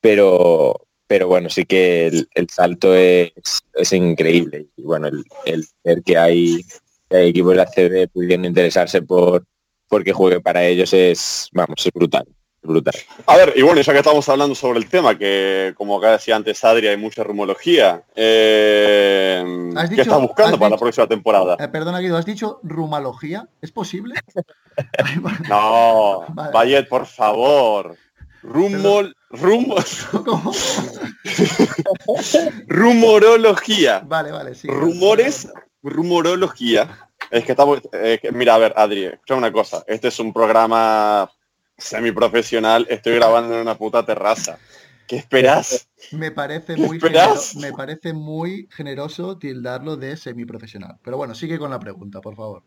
pero, 0.00 0.86
pero 1.06 1.28
bueno, 1.28 1.50
sí 1.50 1.66
que 1.66 2.06
el, 2.06 2.48
salto 2.48 2.94
es, 2.94 3.32
es, 3.74 3.92
increíble. 3.92 4.68
Y 4.76 4.82
bueno, 4.82 5.08
el, 5.44 5.66
ver 5.84 6.02
que 6.02 6.16
hay, 6.16 6.60
equipos 7.10 7.50
de 7.50 7.56
la 7.56 7.66
CB 7.66 8.08
pudiendo 8.12 8.48
interesarse 8.48 9.02
por 9.02 9.44
porque 9.88 10.12
juegue 10.12 10.40
para 10.40 10.64
ellos 10.64 10.92
es, 10.94 11.48
vamos, 11.52 11.84
es 11.84 11.92
brutal. 11.92 12.26
Brutal. 12.66 12.94
A 13.26 13.36
ver, 13.36 13.52
y 13.54 13.62
bueno, 13.62 13.80
ya 13.80 13.92
que 13.92 14.00
estamos 14.00 14.28
hablando 14.28 14.54
sobre 14.54 14.80
el 14.80 14.88
tema, 14.88 15.16
que 15.16 15.72
como 15.76 15.98
acá 15.98 16.12
decía 16.12 16.34
antes 16.34 16.64
Adri, 16.64 16.88
hay 16.88 16.96
mucha 16.96 17.22
rumología. 17.22 18.02
Eh, 18.14 19.70
¿Qué 19.94 20.00
estás 20.00 20.20
buscando 20.20 20.58
para 20.58 20.70
la 20.70 20.76
próxima 20.76 21.06
temporada? 21.06 21.56
Eh, 21.60 21.68
perdona, 21.68 22.00
Guido, 22.00 22.16
¿has 22.16 22.26
dicho 22.26 22.58
rumología? 22.64 23.48
¿Es 23.62 23.70
posible? 23.70 24.14
no, 25.48 26.24
vale. 26.30 26.82
por 26.84 27.06
favor. 27.06 27.96
Rumol, 28.42 29.16
rumor, 29.30 29.84
rumorología. 32.68 34.02
Vale, 34.06 34.30
vale, 34.30 34.54
sí. 34.54 34.68
Rumores, 34.68 35.52
rumorología. 35.82 37.08
Es 37.30 37.44
que 37.44 37.52
estamos, 37.52 37.80
mira, 38.32 38.54
a 38.54 38.58
ver, 38.58 38.72
Adri, 38.76 39.04
escucha 39.04 39.34
una 39.34 39.52
cosa. 39.52 39.82
Este 39.88 40.08
es 40.08 40.18
un 40.20 40.32
programa 40.32 41.28
semiprofesional, 41.78 42.86
estoy 42.88 43.14
grabando 43.16 43.54
en 43.54 43.60
una 43.60 43.76
puta 43.76 44.04
terraza. 44.04 44.58
¿Qué 45.06 45.16
esperas? 45.16 45.88
Me 46.10 46.32
parece 46.32 46.76
muy 46.76 46.98
generoso, 46.98 47.60
me 47.60 47.72
parece 47.72 48.12
muy 48.12 48.68
generoso 48.72 49.38
tildarlo 49.38 49.96
de 49.96 50.16
semiprofesional. 50.16 50.96
Pero 51.02 51.16
bueno, 51.16 51.34
sigue 51.34 51.58
con 51.58 51.70
la 51.70 51.78
pregunta, 51.78 52.20
por 52.20 52.34
favor. 52.34 52.64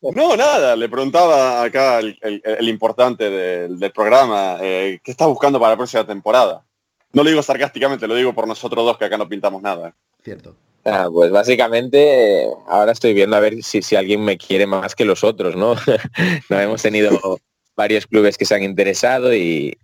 No, 0.00 0.36
nada, 0.36 0.76
le 0.76 0.88
preguntaba 0.88 1.62
acá 1.62 1.98
el, 2.00 2.68
importante 2.68 3.30
del, 3.30 3.92
programa, 3.92 4.58
eh, 4.60 5.00
¿qué 5.02 5.10
estás 5.10 5.28
buscando 5.28 5.58
para 5.58 5.72
la 5.72 5.76
próxima 5.76 6.06
temporada? 6.06 6.64
No 7.12 7.22
lo 7.22 7.30
digo 7.30 7.42
sarcásticamente, 7.42 8.06
lo 8.06 8.14
digo 8.14 8.34
por 8.34 8.46
nosotros 8.46 8.84
dos 8.84 8.98
que 8.98 9.06
acá 9.06 9.16
no 9.16 9.28
pintamos 9.28 9.62
nada. 9.62 9.94
Cierto. 10.22 10.54
Ah, 10.84 11.08
pues 11.12 11.30
básicamente 11.30 12.46
ahora 12.68 12.92
estoy 12.92 13.14
viendo 13.14 13.36
a 13.36 13.40
ver 13.40 13.62
si, 13.62 13.82
si 13.82 13.96
alguien 13.96 14.24
me 14.24 14.36
quiere 14.36 14.66
más 14.66 14.94
que 14.94 15.04
los 15.04 15.24
otros, 15.24 15.56
¿no? 15.56 15.74
no 16.50 16.60
hemos 16.60 16.82
tenido 16.82 17.38
varios 17.76 18.06
clubes 18.06 18.36
que 18.36 18.44
se 18.44 18.54
han 18.54 18.62
interesado 18.62 19.34
y, 19.34 19.76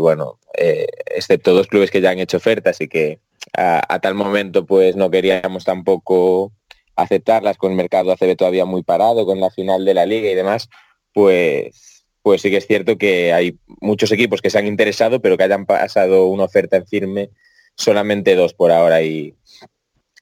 bueno, 0.00 0.38
eh, 0.58 0.86
excepto 1.06 1.54
dos 1.54 1.66
clubes 1.68 1.90
que 1.90 2.00
ya 2.00 2.10
han 2.10 2.18
hecho 2.18 2.36
ofertas 2.36 2.80
y 2.80 2.88
que 2.88 3.20
a, 3.56 3.98
tal 4.00 4.14
momento 4.14 4.66
pues 4.66 4.96
no 4.96 5.10
queríamos 5.10 5.64
tampoco 5.64 6.52
aceptarlas 6.96 7.56
con 7.56 7.72
el 7.72 7.76
mercado 7.76 8.12
ACB 8.12 8.36
todavía 8.36 8.64
muy 8.64 8.82
parado, 8.82 9.26
con 9.26 9.40
la 9.40 9.50
final 9.50 9.84
de 9.84 9.94
la 9.94 10.06
liga 10.06 10.30
y 10.30 10.34
demás, 10.34 10.68
pues, 11.12 12.04
pues 12.22 12.42
sí 12.42 12.50
que 12.50 12.58
es 12.58 12.66
cierto 12.66 12.98
que 12.98 13.32
hay 13.32 13.58
muchos 13.80 14.12
equipos 14.12 14.42
que 14.42 14.50
se 14.50 14.58
han 14.58 14.66
interesado, 14.66 15.20
pero 15.20 15.36
que 15.36 15.44
hayan 15.44 15.66
pasado 15.66 16.26
una 16.26 16.44
oferta 16.44 16.76
en 16.76 16.86
firme, 16.86 17.30
solamente 17.76 18.34
dos 18.34 18.52
por 18.52 18.70
ahora 18.70 19.02
y, 19.02 19.34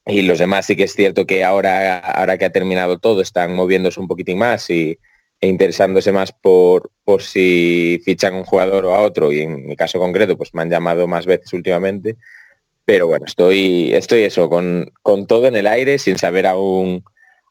y 0.07 0.23
los 0.23 0.38
demás 0.38 0.66
sí 0.66 0.77
que 0.77 0.85
es 0.85 0.94
cierto 0.94 1.27
que 1.27 1.44
ahora, 1.44 1.99
ahora 1.99 2.38
que 2.38 2.44
ha 2.44 2.53
terminado 2.53 2.99
todo 2.99 3.20
están 3.20 3.55
moviéndose 3.55 4.01
un 4.01 4.09
poquitín 4.09 4.38
más 4.38 4.70
y, 4.70 4.99
e 5.40 5.48
interesándose 5.48 6.12
más 6.12 6.33
por, 6.33 6.90
por 7.05 7.22
si 7.22 8.00
fichan 8.05 8.35
un 8.35 8.44
jugador 8.44 8.85
o 8.85 8.94
a 8.94 9.00
otro, 9.00 9.33
y 9.33 9.40
en 9.40 9.66
mi 9.66 9.76
caso 9.76 9.98
concreto, 9.98 10.37
pues 10.37 10.55
me 10.55 10.62
han 10.62 10.70
llamado 10.70 11.07
más 11.07 11.26
veces 11.26 11.53
últimamente. 11.53 12.16
Pero 12.85 13.07
bueno, 13.07 13.24
estoy, 13.26 13.92
estoy 13.94 14.24
eso, 14.24 14.50
con, 14.50 14.92
con 15.03 15.26
todo 15.26 15.46
en 15.46 15.57
el 15.57 15.66
aire, 15.66 15.98
sin 15.98 16.18
saber 16.18 16.46
aún, 16.46 17.05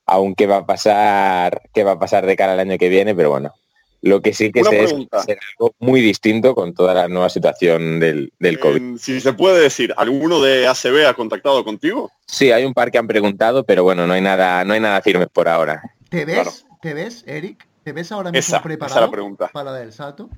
aún 0.06 0.36
qué 0.36 0.48
va 0.48 0.58
a 0.58 0.66
pasar, 0.66 1.62
qué 1.74 1.84
va 1.84 1.94
a 1.94 2.00
pasar 2.00 2.26
de 2.26 2.36
cara 2.36 2.54
al 2.54 2.60
año 2.60 2.78
que 2.78 2.90
viene, 2.90 3.16
pero 3.16 3.30
bueno, 3.30 3.54
lo 4.02 4.22
que 4.22 4.34
sí 4.34 4.52
que 4.52 4.64
sé 4.64 4.84
es 4.84 4.94
algo 4.94 5.76
muy 5.80 6.02
distinto 6.02 6.56
con 6.56 6.74
toda 6.74 6.94
la 6.94 7.08
nueva 7.08 7.30
situación 7.30 8.00
del, 8.00 8.32
del 8.40 8.60
COVID. 8.60 8.98
si 8.98 9.20
se 9.20 9.34
puede 9.34 9.62
decir, 9.62 9.94
¿alguno 9.98 10.42
de 10.42 10.68
ACB 10.68 11.08
ha 11.08 11.14
contactado 11.14 11.64
contigo? 11.64 12.12
Sí, 12.26 12.52
hay 12.52 12.66
un 12.66 12.74
par 12.74 12.92
que 12.92 12.98
han 12.98 13.08
preguntado, 13.08 13.64
pero 13.66 13.84
bueno, 13.84 14.08
no 14.08 14.14
hay 14.14 14.22
nada, 14.22 14.64
no 14.64 14.74
hay 14.74 14.80
nada 14.80 15.02
firme 15.02 15.28
por 15.28 15.48
ahora. 15.48 15.82
¿Te 16.10 16.26
ves, 16.26 16.66
¿te 16.82 16.94
ves, 16.94 17.24
Eric, 17.28 17.69
¿Te 17.90 17.94
ves 17.94 18.12
ahora 18.12 18.32
mismo 18.32 18.62
preparado 18.62 19.02
la 19.02 19.10
pregunta. 19.10 19.50
para 19.52 19.74
del 19.74 19.92
salto? 19.92 20.30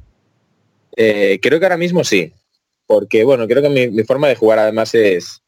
Eh, 0.96 1.38
creo 1.42 1.60
que 1.60 1.66
ahora 1.66 1.76
mismo 1.76 2.02
sí. 2.06 2.32
Porque 2.88 3.26
bueno, 3.26 3.46
creo 3.46 3.62
que 3.62 3.90
mi, 3.90 4.04
forma 4.04 4.30
de 4.30 4.38
jugar 4.38 4.60
además 4.60 4.96
es, 4.96 5.44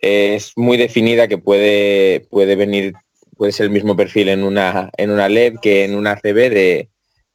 es 0.00 0.54
muy 0.56 0.78
definida 0.78 1.28
que 1.28 1.36
puede, 1.36 2.20
puede 2.30 2.56
venir, 2.56 2.94
puede 3.36 3.52
ser 3.52 3.64
el 3.64 3.72
mismo 3.72 3.94
perfil 3.94 4.30
en 4.30 4.42
una, 4.42 4.88
en 4.96 5.10
una 5.10 5.28
LED 5.28 5.56
que 5.60 5.84
en 5.84 5.96
una 5.96 6.16
CB 6.16 6.48
de, 6.48 6.88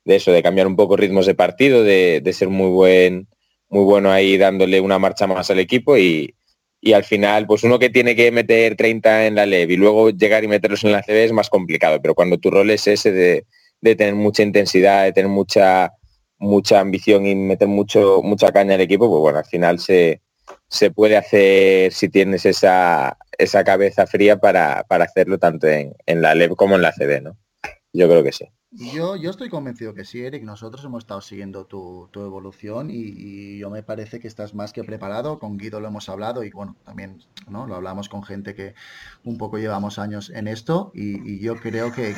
eso, 0.05 0.31
de 0.31 0.41
cambiar 0.41 0.65
un 0.65 0.75
poco 0.75 0.97
ritmos 0.97 1.27
de 1.27 1.35
partido, 1.35 1.83
de, 1.83 2.33
ser 2.33 2.47
muy 2.47 2.71
buen, 2.71 3.27
muy 3.69 3.83
bueno 3.83 4.09
ahí 4.09 4.39
dándole 4.39 4.81
una 4.81 4.97
marcha 4.97 5.27
más 5.27 5.51
al 5.51 5.59
equipo 5.59 5.99
y, 5.99 6.33
y 6.81 6.93
al 6.93 7.03
final, 7.03 7.45
pues 7.45 7.63
uno 7.63 7.77
que 7.77 7.91
tiene 7.91 8.15
que 8.15 8.31
meter 8.31 8.75
30 8.75 9.27
en 9.27 9.35
la 9.35 9.45
LEV 9.45 9.69
y 9.69 9.77
luego 9.77 10.09
llegar 10.09 10.43
y 10.43 10.47
meterlos 10.47 10.83
en 10.83 10.93
la 10.93 11.03
CB 11.03 11.25
es 11.25 11.31
más 11.31 11.51
complicado, 11.51 12.01
pero 12.01 12.15
cuando 12.15 12.39
tu 12.39 12.49
rol 12.49 12.71
es 12.71 12.87
ese 12.87 13.11
de, 13.11 13.45
de 13.81 13.95
tener 13.95 14.15
mucha 14.15 14.43
intensidad, 14.43 15.03
de 15.05 15.13
tener 15.13 15.29
mucha 15.29 15.91
mucha 16.39 16.79
ambición 16.79 17.25
y 17.25 17.35
meter 17.35 17.67
mucho 17.67 18.21
mucha 18.23 18.51
caña 18.51 18.75
al 18.75 18.81
equipo, 18.81 19.09
pues 19.09 19.21
bueno, 19.21 19.39
al 19.39 19.45
final 19.45 19.79
se, 19.79 20.21
se 20.67 20.91
puede 20.91 21.17
hacer 21.17 21.91
si 21.93 22.09
tienes 22.09 22.45
esa, 22.45 23.17
esa 23.37 23.63
cabeza 23.63 24.05
fría 24.07 24.37
para, 24.37 24.83
para 24.87 25.05
hacerlo 25.05 25.39
tanto 25.39 25.67
en, 25.67 25.95
en 26.05 26.21
la 26.21 26.35
LEV 26.35 26.55
como 26.55 26.75
en 26.75 26.81
la 26.81 26.91
CB, 26.91 27.21
¿no? 27.23 27.37
Yo 27.93 28.07
creo 28.07 28.23
que 28.23 28.31
sí. 28.31 28.45
Yo, 28.71 29.15
yo 29.15 29.29
estoy 29.29 29.49
convencido 29.49 29.93
que 29.93 30.03
sí, 30.03 30.23
Eric. 30.25 30.43
Nosotros 30.43 30.83
hemos 30.83 31.03
estado 31.03 31.21
siguiendo 31.21 31.65
tu, 31.65 32.09
evolución 32.13 32.89
y, 32.91 33.57
yo 33.57 33.69
me 33.69 33.81
parece 33.81 34.19
que 34.19 34.27
estás 34.27 34.53
más 34.53 34.73
que 34.73 34.83
preparado. 34.83 35.39
Con 35.39 35.57
Guido 35.57 35.79
lo 35.79 35.87
hemos 35.87 36.09
hablado 36.09 36.43
y 36.43 36.51
bueno, 36.51 36.75
también 36.83 37.23
¿no? 37.49 37.65
lo 37.65 37.75
hablamos 37.75 38.09
con 38.09 38.23
gente 38.23 38.55
que 38.55 38.75
un 39.23 39.37
poco 39.37 39.57
llevamos 39.57 39.99
años 39.99 40.29
en 40.29 40.47
esto 40.49 40.91
y, 40.93 41.39
yo 41.39 41.55
creo 41.55 41.93
que, 41.93 42.13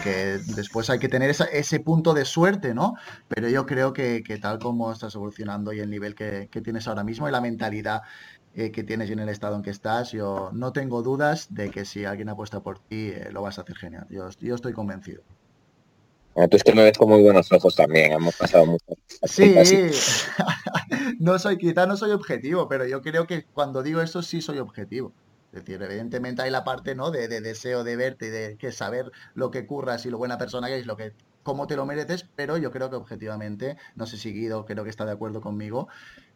después 0.55 0.89
hay 0.89 0.97
que 0.97 1.07
tener 1.07 1.29
ese 1.29 1.79
punto 1.81 2.13
de 2.15 2.25
suerte, 2.25 2.73
¿no? 2.73 2.95
Pero 3.27 3.47
yo 3.47 3.65
creo 3.67 3.93
que, 3.93 4.21
tal 4.41 4.57
como 4.59 4.91
estás 4.91 5.13
evolucionando 5.15 5.71
y 5.71 5.79
el 5.79 5.89
nivel 5.91 6.15
que, 6.15 6.49
tienes 6.63 6.87
ahora 6.87 7.03
mismo 7.03 7.29
y 7.29 7.31
la 7.31 7.41
mentalidad 7.41 8.01
eh, 8.55 8.71
que 8.71 8.83
tienes 8.83 9.09
y 9.09 9.13
en 9.13 9.19
el 9.19 9.29
estado 9.29 9.55
en 9.55 9.61
que 9.61 9.69
estás, 9.69 10.11
yo 10.11 10.49
no 10.51 10.73
tengo 10.73 11.03
dudas 11.03 11.53
de 11.53 11.69
que 11.69 11.85
si 11.85 12.05
alguien 12.05 12.29
apuesta 12.29 12.61
por 12.61 12.79
ti, 12.79 13.09
eh, 13.09 13.29
lo 13.31 13.43
vas 13.43 13.59
a 13.59 13.61
hacer 13.61 13.77
genial. 13.77 14.07
Yo, 14.09 14.29
yo 14.39 14.55
estoy 14.55 14.73
convencido. 14.73 15.21
Tú 16.47 16.57
es 16.57 16.63
que 16.63 16.73
me 16.73 16.83
ves 16.83 16.97
con 16.97 17.09
muy 17.09 17.21
buenos 17.21 17.51
ojos 17.51 17.75
también, 17.75 18.13
hemos 18.13 18.35
pasado 18.35 18.65
mucho. 18.65 18.85
Sí, 19.23 19.55
no 21.19 21.37
soy, 21.39 21.57
quizá 21.57 21.85
no 21.85 21.97
soy 21.97 22.11
objetivo, 22.11 22.69
pero 22.69 22.85
yo 22.85 23.01
creo 23.01 23.27
que 23.27 23.45
cuando 23.45 23.83
digo 23.83 24.01
eso 24.01 24.21
sí 24.21 24.41
soy 24.41 24.59
objetivo. 24.59 25.11
Es 25.51 25.65
decir, 25.65 25.81
evidentemente 25.81 26.43
hay 26.43 26.51
la 26.51 26.63
parte 26.63 26.93
¿no? 26.93 27.09
de, 27.09 27.27
de 27.27 27.41
deseo 27.41 27.83
de 27.83 27.95
verte 27.95 28.27
y 28.27 28.29
de 28.29 28.57
que 28.57 28.71
saber 28.71 29.11
lo 29.33 29.49
que 29.49 29.65
curras 29.65 30.05
y 30.05 30.11
lo 30.11 30.19
buena 30.19 30.37
persona 30.37 30.67
que 30.67 30.77
es, 30.77 30.85
lo 30.85 30.95
que 30.95 31.13
cómo 31.43 31.67
te 31.67 31.75
lo 31.75 31.85
mereces, 31.85 32.25
pero 32.35 32.57
yo 32.57 32.71
creo 32.71 32.89
que 32.89 32.95
objetivamente, 32.95 33.77
no 33.95 34.05
sé 34.05 34.17
si 34.17 34.33
Guido 34.33 34.65
creo 34.65 34.83
que 34.83 34.89
está 34.89 35.05
de 35.05 35.11
acuerdo 35.11 35.41
conmigo, 35.41 35.87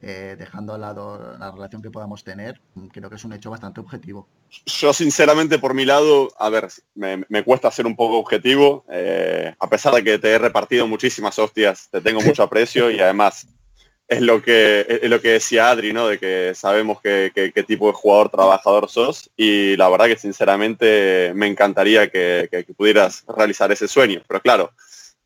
eh, 0.02 0.36
dejando 0.38 0.74
al 0.74 0.82
lado 0.82 1.38
la 1.38 1.52
relación 1.52 1.82
que 1.82 1.90
podamos 1.90 2.24
tener, 2.24 2.60
creo 2.92 3.10
que 3.10 3.16
es 3.16 3.24
un 3.24 3.34
hecho 3.34 3.50
bastante 3.50 3.80
objetivo. 3.80 4.28
Yo 4.66 4.94
sinceramente 4.94 5.60
por 5.60 5.74
mi 5.74 5.86
lado, 5.86 6.30
a 6.38 6.50
ver, 6.50 6.68
me, 6.96 7.44
cuesta 7.44 7.72
ser 7.72 7.86
un 7.86 7.96
poco 7.96 8.18
objetivo, 8.18 8.86
eh, 8.90 9.56
a 9.60 9.70
pesar 9.70 9.94
de 9.94 10.04
que 10.04 10.20
te 10.20 10.32
he 10.32 10.38
repartido 10.38 10.88
muchísimas 10.88 11.38
hostias, 11.40 11.90
te 11.90 12.02
tengo 12.02 12.22
mucho 12.22 12.44
aprecio 12.44 12.92
y 12.92 13.00
además 13.00 13.48
es 14.08 14.22
lo 14.22 14.42
que 14.42 14.86
es 15.02 15.10
lo 15.10 15.22
que 15.22 15.30
decía 15.30 15.70
Adri, 15.70 15.94
¿no? 15.94 16.08
De 16.08 16.20
que 16.20 16.54
sabemos 16.56 17.00
qué 17.02 17.66
tipo 17.66 17.88
de 17.88 17.94
jugador 17.94 18.30
trabajador 18.30 18.90
sos 18.90 19.32
y 19.36 19.76
la 19.78 19.90
verdad 19.90 20.08
que 20.08 20.18
sinceramente 20.18 21.32
me 21.34 21.48
encantaría 21.48 22.10
que, 22.10 22.48
que, 22.52 22.64
pudieras 22.74 23.24
realizar 23.28 23.72
ese 23.72 23.88
sueño. 23.88 24.22
Pero 24.28 24.42
claro, 24.42 24.72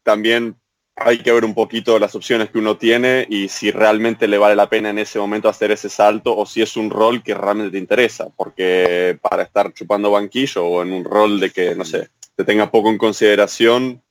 también 0.07 0.55
hay 0.95 1.17
que 1.17 1.33
ver 1.33 1.43
un 1.43 1.53
poquito 1.53 1.99
las 1.99 2.15
opciones 2.15 2.49
que 2.49 2.59
uno 2.59 2.77
tiene 2.77 3.27
y 3.29 3.49
si 3.49 3.71
realmente 3.71 4.25
le 4.25 4.37
vale 4.37 4.55
la 4.55 4.69
pena 4.69 4.89
en 4.89 4.99
ese 4.99 5.19
momento 5.19 5.49
hacer 5.49 5.69
ese 5.71 5.89
salto 5.89 6.35
o 6.35 6.45
si 6.45 6.61
es 6.61 6.77
un 6.77 6.89
rol 6.89 7.21
que 7.21 7.33
realmente 7.33 7.71
te 7.71 7.77
interesa, 7.77 8.29
porque 8.33 9.19
para 9.21 9.43
estar 9.43 9.73
chupando 9.73 10.09
banquillo 10.09 10.65
o 10.65 10.81
en 10.81 10.93
un 10.93 11.03
rol 11.03 11.41
de 11.41 11.49
que, 11.49 11.75
no 11.75 11.83
sé, 11.83 12.07
te 12.37 12.45
tenga 12.45 12.71
poco 12.71 12.89
en 12.89 12.97
consideración, 12.97 14.01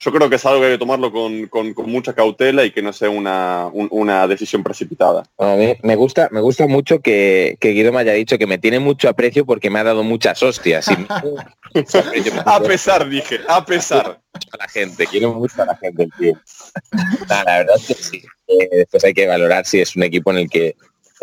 yo 0.00 0.12
creo 0.12 0.28
que 0.28 0.36
es 0.36 0.46
algo 0.46 0.60
que 0.60 0.66
hay 0.66 0.72
que 0.72 0.78
tomarlo 0.78 1.12
con, 1.12 1.74
mucha 1.86 2.12
cautela 2.12 2.64
y 2.64 2.70
que 2.70 2.82
no 2.82 2.92
sea 2.92 3.10
una, 3.10 3.68
una, 3.72 4.26
decisión 4.26 4.62
precipitada. 4.62 5.22
A 5.38 5.54
mí 5.54 5.74
me 5.82 5.96
gusta, 5.96 6.28
me 6.30 6.40
gusta 6.40 6.66
mucho 6.66 7.00
que, 7.00 7.56
que, 7.60 7.70
Guido 7.70 7.92
me 7.92 8.00
haya 8.00 8.12
dicho 8.12 8.36
que 8.36 8.46
me 8.46 8.58
tiene 8.58 8.80
mucho 8.80 9.08
aprecio 9.08 9.46
porque 9.46 9.70
me 9.70 9.78
ha 9.78 9.84
dado 9.84 10.02
muchas 10.02 10.42
hostias. 10.42 10.88
a 12.44 12.60
pesar, 12.60 13.08
dije, 13.08 13.40
a 13.48 13.64
pesar. 13.64 14.20
A 14.52 14.56
la 14.56 14.68
gente, 14.68 15.06
quiero 15.06 15.32
mucho 15.32 15.62
a 15.62 15.66
la 15.66 15.76
gente 15.76 16.08
el 16.18 16.36
la 17.28 17.44
verdad 17.44 17.76
es 17.76 17.86
que 17.86 17.94
sí. 17.94 18.22
después 18.72 19.04
hay 19.04 19.14
que 19.14 19.28
valorar 19.28 19.64
si 19.64 19.80
es 19.80 19.94
un 19.94 20.02
equipo 20.02 20.32
en 20.32 20.38
el 20.38 20.50
que 20.50 20.74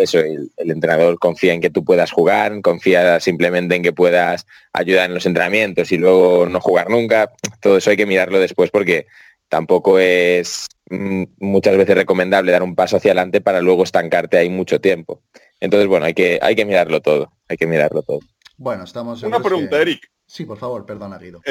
eso, 0.02 0.20
el, 0.20 0.52
entrenador 0.58 1.18
confía 1.20 1.54
en 1.54 1.62
que 1.62 1.70
tú 1.70 1.84
puedas 1.84 2.12
jugar, 2.12 2.62
confía 2.62 3.20
simplemente 3.20 3.76
en 3.76 3.84
que 3.84 3.94
puedas 3.94 4.46
ayudar 4.74 5.06
en 5.06 5.14
los 5.14 5.26
entrenamientos 5.26 5.92
y 5.92 5.98
luego 5.98 6.48
no 6.48 6.60
jugar 6.60 6.90
nunca. 6.90 7.32
Todo 7.60 7.78
eso 7.78 7.90
hay 7.90 7.98
que 7.98 8.06
mirarlo 8.06 8.40
después 8.40 8.72
porque 8.72 9.08
tampoco 9.50 10.00
es 10.00 10.68
mm, 10.90 11.24
muchas 11.40 11.78
veces 11.78 11.96
recomendable 11.96 12.52
dar 12.52 12.64
un 12.64 12.76
paso 12.76 12.98
hacia 12.98 13.12
adelante 13.12 13.42
para 13.42 13.62
luego 13.62 13.84
estancarte 13.84 14.38
ahí 14.38 14.50
mucho 14.50 14.82
tiempo. 14.82 15.22
Entonces, 15.60 15.88
bueno, 15.88 16.06
hay 16.06 16.14
que, 16.14 16.40
hay 16.42 16.56
que 16.56 16.66
mirarlo 16.66 17.02
todo, 17.02 17.32
hay 17.48 17.58
que 17.58 17.68
mirarlo 17.68 18.02
todo. 18.02 18.20
Bueno, 18.58 18.84
estamos... 18.84 19.22
Una 19.24 19.40
pregunta, 19.40 19.82
Eric. 19.82 20.10
Sí, 20.26 20.46
por 20.46 20.58
favor, 20.58 20.86
perdona, 20.86 21.18
Guido. 21.18 21.42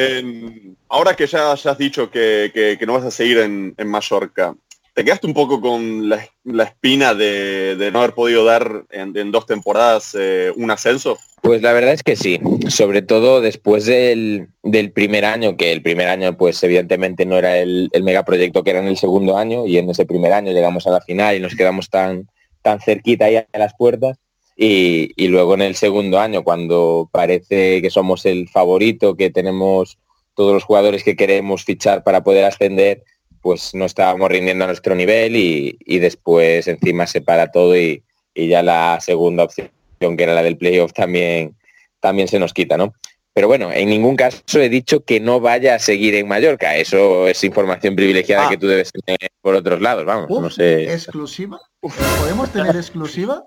ahora 0.89 1.15
que 1.15 1.27
ya, 1.27 1.53
has 1.53 1.79
dicho 1.79 2.11
que, 2.11 2.79
no 2.87 2.95
vas 2.95 3.05
a 3.05 3.11
seguir 3.11 3.39
en, 3.39 3.75
en 3.77 3.89
Mallorca, 3.89 4.55
¿Te 5.01 5.05
quedaste 5.05 5.27
un 5.27 5.33
poco 5.33 5.63
con 5.63 6.11
la, 6.11 6.29
espina 6.63 7.15
de, 7.15 7.89
no 7.91 8.01
haber 8.01 8.13
podido 8.13 8.45
dar 8.45 8.85
en, 8.91 9.33
dos 9.33 9.47
temporadas 9.47 10.15
eh, 10.15 10.53
un 10.57 10.71
ascenso? 10.71 11.17
Pues 11.41 11.63
la 11.63 11.73
verdad 11.73 11.95
es 11.95 12.03
que 12.03 12.17
sí, 12.17 12.39
sobre 12.69 13.01
todo 13.01 13.41
después 13.41 13.87
del, 13.87 14.51
primer 14.93 15.25
año, 15.25 15.57
que 15.57 15.73
el 15.73 15.81
primer 15.81 16.09
año 16.09 16.37
pues 16.37 16.63
evidentemente 16.65 17.25
no 17.25 17.39
era 17.39 17.57
el, 17.57 17.89
megaproyecto 18.03 18.63
que 18.63 18.73
era 18.73 18.81
en 18.81 18.89
el 18.89 18.99
segundo 18.99 19.39
año 19.39 19.67
y 19.67 19.79
en 19.79 19.89
ese 19.89 20.05
primer 20.05 20.35
año 20.35 20.53
llegamos 20.53 20.87
a 20.87 20.91
la 20.91 21.01
final 21.01 21.35
y 21.35 21.41
nos 21.41 21.55
quedamos 21.55 21.89
tan, 21.89 22.29
tan 22.61 22.79
cerquita 22.79 23.25
ahí 23.25 23.37
a 23.37 23.47
las 23.59 23.73
puertas. 23.79 24.19
Y 24.55 25.29
luego 25.29 25.55
en 25.55 25.63
el 25.63 25.77
segundo 25.77 26.21
año, 26.21 26.45
cuando 26.45 27.09
parece 27.11 27.81
que 27.81 27.89
somos 27.89 28.27
el 28.27 28.51
favorito, 28.51 29.17
que 29.17 29.31
tenemos 29.31 29.97
todos 30.35 30.53
los 30.53 30.65
jugadores 30.65 31.05
que 31.05 31.17
queremos 31.17 31.65
fichar 31.65 32.05
para 32.05 32.23
poder 32.23 32.45
ascender, 32.45 33.03
pues 33.41 33.75
no 33.75 33.85
estábamos 33.85 34.29
rindiendo 34.31 34.65
a 34.65 34.69
nuestro 34.69 34.95
nivel 34.95 35.37
y, 35.37 35.99
después 35.99 36.69
encima 36.69 37.07
se 37.07 37.21
para 37.21 37.51
todo 37.51 37.77
y, 37.77 38.03
ya 38.35 38.63
la 38.63 38.99
segunda 39.01 39.45
opción, 39.45 39.71
que 39.99 40.23
era 40.23 40.35
la 40.35 40.43
del 40.43 40.57
playoff, 40.57 40.93
también, 40.93 41.57
también 42.01 42.29
se 42.29 42.39
nos 42.39 42.55
quita, 42.55 42.77
¿no? 42.77 42.95
Pero 43.33 43.49
bueno, 43.49 43.71
en 43.73 43.89
ningún 43.89 44.17
caso 44.17 44.61
he 44.61 44.69
dicho 44.69 45.05
que 45.05 45.21
no 45.21 45.41
vaya 45.41 45.77
a 45.77 45.79
seguir 45.79 46.15
en 46.17 46.27
Mallorca. 46.27 46.77
Eso 46.77 47.29
es 47.29 47.43
información 47.45 47.95
privilegiada 47.95 48.47
ah. 48.47 48.51
que 48.51 48.57
tú 48.57 48.67
debes 48.67 48.91
tener 48.91 49.31
por 49.41 49.55
otros 49.55 49.81
lados, 49.81 50.05
vamos, 50.05 50.29
no 50.29 50.51
sé. 50.51 50.93
¿Exclusiva? 50.93 51.61
¿Podemos 51.81 52.51
tener 52.53 52.77
exclusiva? 52.77 53.45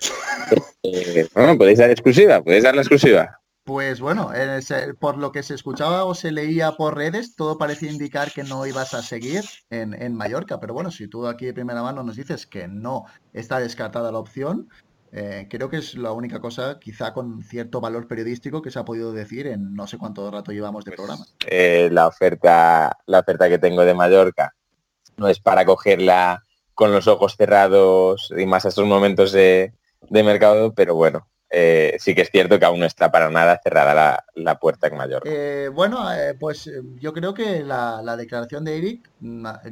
Eh, 0.88 1.26
bueno, 1.34 1.58
podéis 1.58 1.78
dar 1.80 1.90
exclusiva, 1.90 2.40
podéis 2.40 2.62
dar 2.62 2.76
la 2.76 2.82
exclusiva. 2.82 3.40
Pues 3.66 4.00
bueno, 4.00 4.30
por 5.00 5.18
lo 5.18 5.32
que 5.32 5.42
se 5.42 5.54
escuchaba 5.54 6.04
o 6.04 6.14
se 6.14 6.30
leía 6.30 6.76
por 6.76 6.94
redes, 6.94 7.34
todo 7.34 7.58
parecía 7.58 7.90
indicar 7.90 8.30
que 8.30 8.44
no 8.44 8.64
ibas 8.64 8.94
a 8.94 9.02
seguir 9.02 9.42
en, 9.70 10.14
Mallorca. 10.14 10.60
Pero 10.60 10.72
bueno, 10.72 10.92
si 10.92 11.08
tú 11.08 11.26
aquí 11.26 11.46
de 11.46 11.52
primera 11.52 11.82
mano 11.82 12.04
nos 12.04 12.14
dices 12.14 12.46
que 12.46 12.68
no 12.68 13.06
está 13.32 13.58
descartada 13.58 14.12
la 14.12 14.20
opción, 14.20 14.68
eh, 15.10 15.48
creo 15.50 15.68
que 15.68 15.78
es 15.78 15.96
la 15.96 16.12
única 16.12 16.38
cosa, 16.38 16.78
quizá 16.78 17.12
con 17.12 17.42
cierto 17.42 17.80
valor 17.80 18.06
periodístico, 18.06 18.62
que 18.62 18.70
se 18.70 18.78
ha 18.78 18.84
podido 18.84 19.12
decir 19.12 19.48
en 19.48 19.74
no 19.74 19.88
sé 19.88 19.98
cuánto 19.98 20.30
rato 20.30 20.52
llevamos 20.52 20.84
de 20.84 20.92
programa. 20.92 21.26
Eh, 21.44 21.88
la, 21.90 22.06
oferta, 22.06 22.96
la 23.06 23.18
oferta 23.18 23.48
que 23.48 23.58
tengo 23.58 23.84
de 23.84 23.94
Mallorca 23.94 24.54
no 25.16 25.26
es 25.26 25.40
para 25.40 25.64
cogerla 25.64 26.44
con 26.72 26.92
los 26.92 27.08
ojos 27.08 27.34
cerrados 27.36 28.32
y 28.38 28.46
más 28.46 28.64
a 28.64 28.68
estos 28.68 28.86
momentos 28.86 29.32
de 29.32 29.72
mercado, 30.08 30.72
pero 30.72 30.94
bueno, 30.94 31.26
eh, 31.58 31.96
sí 31.98 32.14
que 32.14 32.20
es 32.20 32.30
cierto 32.30 32.58
que 32.58 32.66
aún 32.66 32.80
no 32.80 32.84
está 32.84 33.10
para 33.10 33.30
nada 33.30 33.58
cerrada 33.64 34.22
la, 34.34 34.58
puerta 34.58 34.88
en 34.88 34.96
Mallorca. 34.98 35.30
Eh, 35.32 35.70
bueno, 35.72 36.12
eh, 36.12 36.34
pues 36.38 36.70
yo 36.96 37.14
creo 37.14 37.32
que 37.32 37.64
la, 37.64 38.16
declaración 38.18 38.62
de 38.62 38.76
Eric, 38.76 39.10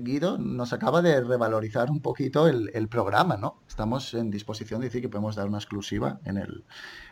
Guido, 0.01 0.39
nos 0.39 0.73
acaba 0.73 1.03
de 1.03 1.21
revalorizar 1.21 1.91
un 1.91 2.01
poquito 2.01 2.49
el, 2.49 2.89
programa, 2.89 3.37
¿no? 3.37 3.61
Estamos 3.69 4.15
en 4.15 4.31
disposición 4.31 4.81
de 4.81 4.87
decir 4.87 5.03
que 5.03 5.11
podemos 5.11 5.37
dar 5.37 5.47
una 5.47 5.59
exclusiva 5.59 6.21
en, 6.25 6.39
el, 6.39 6.65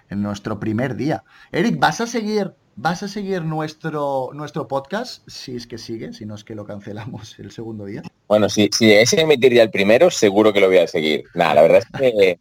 en 0.08 0.22
nuestro 0.22 0.58
primer 0.58 0.96
día. 0.96 1.22
Eric, 1.50 1.78
¿vas 1.78 2.00
a 2.00 2.06
seguir 2.06 2.54
¿Vas 2.74 3.02
a 3.02 3.08
seguir 3.08 3.44
nuestro, 3.44 4.30
nuestro 4.32 4.66
podcast? 4.66 5.28
Si 5.28 5.54
es 5.54 5.66
que 5.66 5.76
sigue, 5.76 6.14
si 6.14 6.24
no 6.24 6.34
es 6.34 6.42
que 6.42 6.54
lo 6.54 6.64
cancelamos 6.64 7.38
el 7.38 7.50
segundo 7.50 7.84
día. 7.84 8.00
Bueno, 8.26 8.48
si, 8.48 8.70
si 8.72 8.90
es 8.90 9.12
emitir 9.12 9.52
ya 9.52 9.64
el 9.64 9.70
primero, 9.70 10.10
seguro 10.10 10.54
que 10.54 10.60
lo 10.60 10.68
voy 10.68 10.78
a 10.78 10.86
seguir. 10.86 11.24
Nada, 11.34 11.56
la 11.56 11.62
verdad 11.62 11.82
es 12.00 12.00
que 12.00 12.40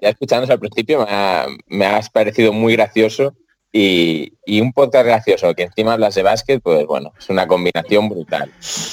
ya 0.00 0.10
escuchándonos 0.10 0.50
al 0.50 0.60
principio 0.60 1.06
me, 1.68 1.86
ha, 1.86 1.96
has 1.96 2.10
parecido 2.10 2.52
muy 2.52 2.74
gracioso 2.74 3.34
y, 3.76 4.32
un 4.60 4.72
podcast 4.72 5.04
gracioso 5.04 5.52
que 5.54 5.64
encima 5.64 5.94
hablas 5.94 6.14
de 6.14 6.22
básquet, 6.22 6.62
pues 6.62 6.86
bueno, 6.86 7.12
es 7.18 7.28
una 7.28 7.48
combinación 7.48 8.08
brutal. 8.08 8.52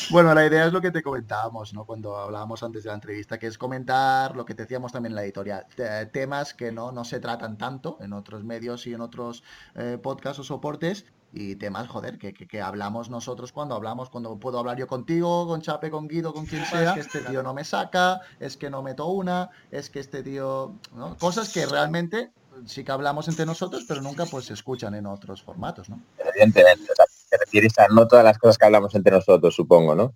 Bueno, 0.10 0.34
la 0.34 0.46
idea 0.46 0.66
es 0.66 0.74
lo 0.74 0.82
que 0.82 0.90
te 0.90 1.04
comentábamos, 1.04 1.74
¿no? 1.74 1.86
Cuando 1.86 2.18
hablábamos 2.18 2.64
antes 2.64 2.84
de 2.84 2.90
la 2.90 2.96
entrevista, 2.96 3.38
que 3.38 3.46
es 3.46 3.60
comentar 3.60 4.36
lo 4.36 4.44
que 4.44 4.56
te 4.56 4.64
decíamos 4.64 4.92
también 4.92 5.12
en 5.12 5.18
la 5.18 5.24
editorial, 5.24 5.68
temas 6.12 6.56
que 6.56 6.72
no, 6.72 6.92
no 6.92 7.06
se 7.06 7.20
tratan 7.20 7.60
tanto 7.60 7.98
en 8.02 8.14
otros 8.14 8.44
medios 8.44 8.88
y 8.88 8.94
en 8.94 9.02
otros 9.02 9.44
eh, 9.76 10.00
podcasts 10.02 10.40
o 10.40 10.44
soportes 10.44 11.06
y 11.34 11.56
temas, 11.56 11.88
joder, 11.88 12.17
que, 12.17 12.34
que, 12.34 12.62
hablamos 12.62 13.10
nosotros 13.10 13.52
cuando 13.52 13.76
hablamos, 13.76 14.10
cuando 14.10 14.38
puedo 14.38 14.60
hablar 14.60 14.78
yo 14.78 14.88
contigo, 14.88 15.48
con 15.48 15.62
Chape, 15.62 15.89
con 15.89 16.08
Guido, 16.08 16.34
con 16.34 16.46
quien 16.46 16.65
sea, 16.65 16.89
es 16.89 16.94
que 16.94 17.00
este 17.00 17.20
tío 17.22 17.41
no 17.41 17.54
me 17.54 17.63
saca, 17.63 18.22
es 18.39 18.58
que 18.58 18.70
no 18.70 18.82
meto 18.82 19.08
una, 19.08 19.50
es 19.72 19.89
que 19.89 20.00
este 20.00 20.24
tío, 20.24 20.76
¿no? 20.94 21.17
Cosas 21.17 21.54
que 21.54 21.65
realmente 21.65 22.32
sí 22.65 22.84
que 22.84 22.91
hablamos 22.91 23.28
entre 23.28 23.46
nosotros, 23.46 23.86
pero 23.88 24.02
nunca 24.02 24.26
pues 24.26 24.46
se 24.46 24.54
escuchan 24.54 24.94
en 24.96 25.06
otros 25.06 25.41
formatos, 25.41 25.89
¿no? 25.89 26.02
Evidentemente, 26.17 26.91
o 26.91 26.96
sea, 26.96 27.06
te 27.30 27.38
refieres 27.38 27.78
a 27.80 27.88
no 27.88 28.08
todas 28.08 28.26
las 28.26 28.38
cosas 28.38 28.58
que 28.58 28.65
hablamos 28.65 28.94
entre 28.96 29.13
nosotros, 29.13 29.56
supongo, 29.56 29.96
¿no? 29.96 30.13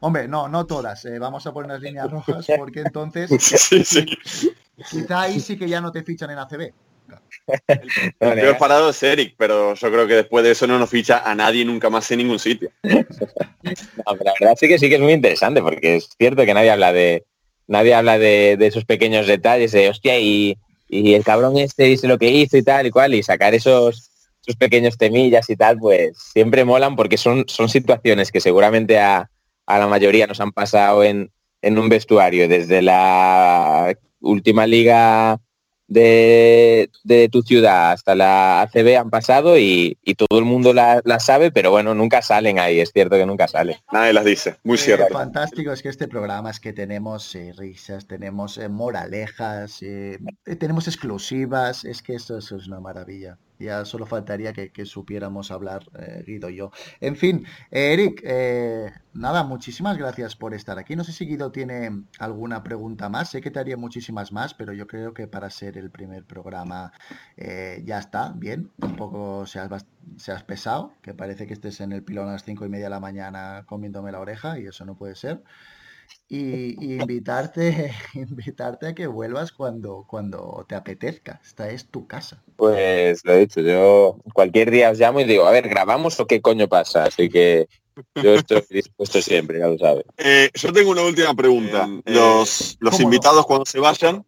Hombre, 0.00 0.26
no, 0.26 0.48
no 0.48 0.66
todas. 0.66 1.04
Eh, 1.04 1.18
vamos 1.18 1.46
a 1.46 1.52
poner 1.52 1.70
las 1.72 1.80
líneas 1.80 2.10
rojas 2.10 2.46
porque 2.58 2.80
entonces 2.80 3.30
quizá 4.90 5.20
ahí 5.20 5.40
sí 5.40 5.56
que 5.56 5.68
ya 5.68 5.80
no 5.80 5.92
te 5.92 6.02
fichan 6.02 6.30
en 6.30 6.38
ACB. 6.38 6.72
El, 7.46 7.80
peor 8.18 8.58
parado 8.58 8.90
es 8.90 9.02
Eric, 9.02 9.34
pero 9.38 9.74
yo 9.74 9.92
creo 9.92 10.06
que 10.06 10.14
después 10.14 10.44
de 10.44 10.52
eso 10.52 10.66
no 10.66 10.78
nos 10.78 10.90
ficha 10.90 11.18
a 11.18 11.34
nadie 11.34 11.64
nunca 11.64 11.90
más 11.90 12.10
en 12.10 12.18
ningún 12.18 12.38
sitio. 12.38 12.70
la 12.82 14.12
verdad 14.12 14.56
sí 14.58 14.68
que 14.68 14.78
sí 14.78 14.88
que 14.88 14.96
es 14.96 15.00
muy 15.00 15.12
interesante, 15.12 15.62
porque 15.62 15.96
es 15.96 16.08
cierto 16.18 16.44
que 16.44 16.54
nadie 16.54 16.70
habla 16.70 16.92
de 16.92 17.24
nadie 17.68 17.94
habla 17.94 18.18
de, 18.18 18.56
esos 18.60 18.84
pequeños 18.84 19.26
detalles 19.26 19.72
de 19.72 19.88
hostia 19.88 20.18
y, 20.18 20.58
el 20.88 21.24
cabrón 21.24 21.58
este 21.58 21.82
dice 21.84 22.06
lo 22.06 22.16
que 22.16 22.30
hizo 22.30 22.56
y 22.56 22.62
tal 22.62 22.86
y 22.86 22.90
cual, 22.92 23.12
y 23.14 23.22
sacar 23.22 23.54
esos, 23.54 24.08
esos 24.40 24.56
pequeños 24.56 24.96
temillas 24.96 25.50
y 25.50 25.56
tal, 25.56 25.78
pues 25.78 26.16
siempre 26.16 26.64
molan 26.64 26.94
porque 26.94 27.16
son, 27.16 27.44
son 27.48 27.68
situaciones 27.68 28.30
que 28.30 28.40
seguramente 28.40 29.00
a, 29.00 29.28
a 29.66 29.78
la 29.78 29.88
mayoría 29.88 30.28
nos 30.28 30.40
han 30.40 30.52
pasado 30.52 31.02
en, 31.02 31.32
en 31.60 31.78
un 31.78 31.88
vestuario 31.88 32.48
desde 32.48 32.82
la 32.82 33.96
última 34.20 34.64
liga 34.66 35.40
de, 35.88 37.28
tu 37.30 37.42
ciudad 37.42 37.92
hasta 37.92 38.14
la 38.14 38.62
ACB 38.62 38.96
han 38.98 39.10
pasado 39.10 39.58
y, 39.58 39.96
todo 40.16 40.38
el 40.38 40.44
mundo 40.44 40.72
la, 40.72 41.02
sabe, 41.20 41.50
pero 41.50 41.70
bueno, 41.70 41.94
nunca 41.94 42.22
salen 42.22 42.58
ahí, 42.58 42.80
es 42.80 42.90
cierto 42.92 43.16
que 43.16 43.26
nunca 43.26 43.48
salen. 43.48 43.76
Nadie 43.92 44.12
las 44.12 44.24
dice, 44.24 44.56
muy 44.64 44.78
cierto. 44.78 45.06
fantástico 45.12 45.72
es 45.72 45.82
que 45.82 45.88
este 45.88 46.08
programa 46.08 46.50
es 46.50 46.60
que 46.60 46.72
tenemos 46.72 47.34
eh, 47.34 47.52
risas, 47.56 48.06
tenemos 48.06 48.58
eh, 48.58 48.68
moralejas, 48.68 49.82
eh, 49.82 50.18
tenemos 50.58 50.88
exclusivas, 50.88 51.84
es 51.84 52.02
que 52.02 52.14
eso 52.14 52.38
es 52.38 52.50
una 52.50 52.80
maravilla. 52.80 53.38
Ya 53.58 53.84
solo 53.84 54.06
faltaría 54.06 54.52
que, 54.52 54.86
supiéramos 54.86 55.50
hablar 55.50 55.84
eh, 55.98 56.22
Guido 56.26 56.50
y 56.50 56.56
yo. 56.56 56.70
En 57.00 57.16
fin, 57.16 57.46
eh, 57.70 57.92
Eric, 57.92 58.20
eh, 58.24 58.92
nada, 59.14 59.44
muchísimas 59.44 59.96
gracias 59.96 60.36
por 60.36 60.54
estar 60.54 60.78
aquí. 60.78 60.94
No 60.96 61.04
sé 61.04 61.12
si 61.12 61.26
Guido 61.26 61.50
tiene 61.52 62.04
alguna 62.18 62.62
pregunta 62.62 63.08
más. 63.08 63.30
Sé 63.30 63.40
que 63.40 63.50
te 63.50 63.58
haría 63.58 63.76
muchísimas 63.76 64.32
más, 64.32 64.54
pero 64.54 64.72
yo 64.72 64.86
creo 64.86 65.14
que 65.14 65.26
para 65.26 65.50
ser 65.50 65.78
el 65.78 65.90
primer 65.90 66.24
programa 66.24 66.92
ya 67.36 67.98
está, 67.98 68.32
bien. 68.36 68.70
Tampoco 68.78 69.46
seas, 69.46 69.86
seas 70.16 70.42
pesado, 70.44 70.92
que 71.02 71.14
parece 71.14 71.46
que 71.46 71.54
estés 71.54 71.80
en 71.80 71.92
el 71.92 72.02
pilón 72.02 72.28
a 72.28 72.32
las 72.32 72.44
cinco 72.44 72.66
y 72.66 72.68
media 72.68 72.86
de 72.86 72.90
la 72.90 73.00
mañana 73.00 73.64
comiéndome 73.66 74.12
la 74.12 74.20
oreja 74.20 74.58
y 74.58 74.66
eso 74.66 74.84
no 74.84 74.96
puede 74.96 75.14
ser 75.14 75.42
y, 76.28 76.94
invitarte, 76.94 77.92
invitarte 78.14 78.88
a 78.88 78.94
que 78.94 79.06
vuelvas 79.06 79.52
cuando, 79.52 80.04
cuando 80.08 80.64
te 80.68 80.74
apetezca. 80.74 81.40
Esta 81.44 81.70
es 81.70 81.88
tu 81.88 82.06
casa. 82.06 82.42
Pues 82.56 83.24
lo 83.24 83.32
he 83.32 83.38
dicho, 83.40 83.60
yo 83.60 84.18
cualquier 84.34 84.70
día 84.70 84.90
os 84.90 84.98
llamo 84.98 85.20
y 85.20 85.24
digo, 85.24 85.46
a 85.46 85.52
ver, 85.52 85.68
¿grabamos 85.68 86.18
o 86.20 86.26
qué 86.26 86.40
coño 86.40 86.68
pasa? 86.68 87.04
Así 87.04 87.28
que 87.28 87.68
yo 88.14 88.34
estoy 88.34 88.62
dispuesto 88.70 89.20
siempre, 89.22 89.58
ya 89.58 89.68
lo 89.68 89.78
sabes. 89.78 90.04
Eh, 90.16 90.50
yo 90.54 90.72
tengo 90.72 90.90
una 90.90 91.02
última 91.02 91.34
pregunta. 91.34 91.88
Eh, 92.04 92.12
los 92.12 92.76
los 92.80 93.00
invitados 93.00 93.46
cuando 93.46 93.66
se 93.66 93.78
vayan, 93.78 94.24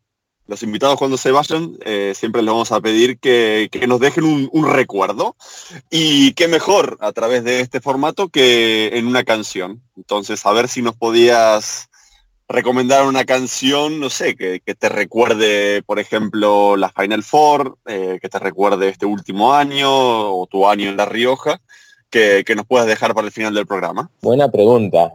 los 0.49 0.63
invitados 0.63 0.99
cuando 0.99 1.19
se 1.19 1.31
vayan, 1.31 1.77
eh, 1.85 2.15
siempre 2.17 2.41
les 2.43 2.51
vamos 2.51 2.73
a 2.73 2.81
pedir 2.81 3.19
que, 3.19 3.69
nos 3.87 4.01
dejen 4.01 4.49
un, 4.51 4.67
recuerdo. 4.67 5.37
Y 5.91 6.33
qué 6.33 6.49
mejor 6.49 6.97
a 7.01 7.13
través 7.13 7.45
de 7.45 7.61
este 7.61 7.81
formato 7.81 8.29
que 8.31 8.91
en 8.95 9.07
una 9.07 9.25
canción. 9.25 9.83
Entonces, 9.97 10.45
a 10.47 10.53
ver 10.53 10.69
si 10.69 10.81
nos 10.81 10.97
podías 10.97 11.91
recomendar 12.49 13.07
una 13.07 13.27
canción, 13.27 14.01
no 14.01 14.09
sé, 14.09 14.37
que, 14.37 14.61
te 14.61 14.89
recuerde, 14.89 15.83
por 15.83 15.99
ejemplo, 15.99 16.79
la 16.79 16.89
Final 16.89 17.23
Four, 17.23 17.77
eh, 17.87 18.19
que 18.21 18.31
te 18.31 18.39
recuerde 18.39 18.89
este 18.89 19.05
último 19.05 19.53
año 19.53 19.91
o 19.91 20.47
tu 20.47 20.67
año 20.67 20.89
en 20.89 20.97
La 20.97 21.05
Rioja, 21.05 21.61
que, 22.09 22.43
que 22.47 22.55
nos 22.55 22.67
puedas 22.67 22.87
dejar 22.87 23.15
para 23.15 23.27
el 23.27 23.33
final 23.35 23.53
del 23.53 23.67
programa. 23.67 24.11
Buena 24.23 24.51
pregunta. 24.51 25.13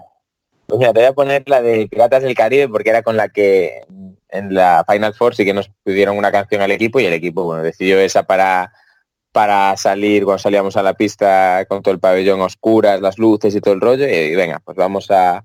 Pues 0.67 0.77
mira, 0.77 0.93
te 0.93 0.99
voy 0.99 1.07
a 1.07 1.13
poner 1.13 1.43
la 1.47 1.63
de 1.63 1.87
Piratas 1.87 2.21
del 2.21 2.35
Caribe 2.35 2.69
porque 2.69 2.91
era 2.91 3.01
con 3.01 3.17
la 3.17 3.29
que 3.29 3.81
en 4.33 4.53
la 4.53 4.83
Final 4.89 5.13
Four 5.13 5.35
sí 5.35 5.45
que 5.45 5.53
nos 5.53 5.69
pidieron 5.83 6.17
una 6.17 6.31
canción 6.31 6.61
al 6.61 6.71
equipo 6.71 6.99
y 6.99 7.05
el 7.05 7.13
equipo, 7.13 7.43
bueno, 7.43 7.63
decidió 7.63 7.99
esa 7.99 8.23
para 8.23 8.73
para 9.31 9.75
salir 9.77 10.25
cuando 10.25 10.37
salíamos 10.37 10.77
a 10.77 10.83
la 10.83 10.93
pista 10.93 11.65
con 11.67 11.81
todo 11.81 11.93
el 11.93 11.99
pabellón 11.99 12.41
oscuras, 12.41 13.01
las 13.01 13.17
luces 13.17 13.55
y 13.55 13.61
todo 13.61 13.73
el 13.73 13.81
rollo 13.81 14.07
y 14.07 14.35
venga, 14.35 14.59
pues 14.63 14.77
vamos 14.77 15.09
a, 15.09 15.43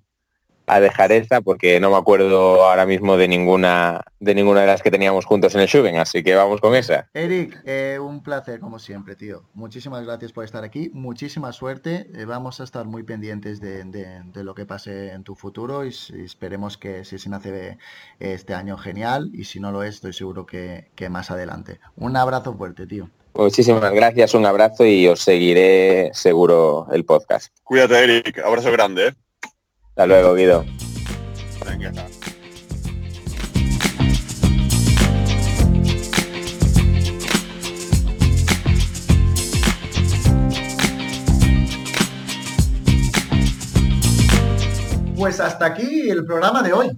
a 0.69 0.81
dejar 0.81 1.13
esta 1.13 1.41
porque 1.41 1.81
no 1.81 1.91
me 1.91 1.97
acuerdo 1.97 2.65
ahora 2.65 2.87
mismo 2.87 3.17
de 3.17 3.29
ninguna 3.29 4.03
de 4.21 4.35
ninguna 4.35 4.63
de 4.63 4.67
las 4.67 4.83
que 4.83 4.91
teníamos 4.91 5.25
juntos 5.25 5.55
en 5.55 5.61
el 5.61 5.69
Shuben, 5.69 5.99
así 5.99 6.23
que 6.23 6.35
vamos 6.35 6.61
con 6.61 6.75
esa. 6.75 7.09
Eric, 7.15 7.61
eh, 7.65 7.99
un 8.01 8.23
placer 8.23 8.61
como 8.61 8.79
siempre, 8.79 9.15
tío. 9.15 9.45
Muchísimas 9.55 10.05
gracias 10.05 10.33
por 10.33 10.45
estar 10.45 10.65
aquí, 10.65 10.91
muchísima 10.93 11.53
suerte. 11.53 12.09
Eh, 12.15 12.25
vamos 12.25 12.61
a 12.61 12.65
estar 12.65 12.85
muy 12.85 13.03
pendientes 13.03 13.61
de, 13.61 13.85
de, 13.85 14.45
lo 14.45 14.55
que 14.55 14.67
pase 14.67 15.13
en 15.13 15.25
tu 15.25 15.35
futuro 15.35 15.85
y, 15.85 15.89
esperemos 15.89 16.79
que 16.79 17.05
si 17.05 17.19
se 17.19 17.29
nace 17.29 17.79
este 18.19 18.55
año 18.55 18.77
genial 18.77 19.31
y 19.33 19.45
si 19.45 19.61
no 19.61 19.73
lo 19.73 19.83
es, 19.83 19.97
estoy 19.97 20.13
seguro 20.13 20.47
que, 20.47 20.91
que 20.95 21.09
más 21.09 21.31
adelante. 21.31 21.81
Un 21.97 22.17
abrazo 22.17 22.55
fuerte, 22.55 22.87
tío. 22.87 23.09
Muchísimas 23.35 23.93
gracias, 23.93 24.35
un 24.35 24.47
abrazo 24.47 24.85
y 24.85 25.07
os 25.07 25.21
seguiré 25.21 26.11
seguro 26.13 26.89
el 26.91 27.05
podcast. 27.05 27.55
Cuídate, 27.63 28.03
Eric. 28.03 28.39
Abrazo 28.39 28.73
grande. 28.73 29.09
¿eh? 29.09 29.28
Hasta 29.99 30.07
luego, 30.07 30.35
Guido. 30.37 30.65
Pues 45.17 45.41
hasta 45.41 45.67
aquí 45.67 46.09
el 46.09 46.25
programa 46.25 46.63
de 46.63 46.73
hoy. 46.73 46.97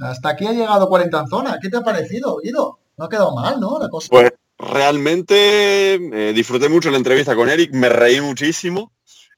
Hasta 0.00 0.30
aquí 0.30 0.46
ha 0.46 0.52
llegado 0.52 0.88
40 0.88 1.20
en 1.20 1.26
zona. 1.28 1.58
¿Qué 1.60 1.68
te 1.68 1.76
ha 1.76 1.82
parecido, 1.82 2.38
Guido? 2.42 2.78
No 2.96 3.04
ha 3.04 3.08
quedado 3.10 3.34
mal, 3.34 3.60
¿no? 3.60 3.78
La 3.78 3.90
cosa. 3.90 4.08
Pues 4.10 4.32
realmente 4.56 5.96
eh, 5.96 6.32
disfruté 6.32 6.70
mucho 6.70 6.90
la 6.90 6.96
entrevista 6.96 7.36
con 7.36 7.50
Eric, 7.50 7.74
me 7.74 7.90
reí 7.90 8.22
muchísimo. 8.22 8.93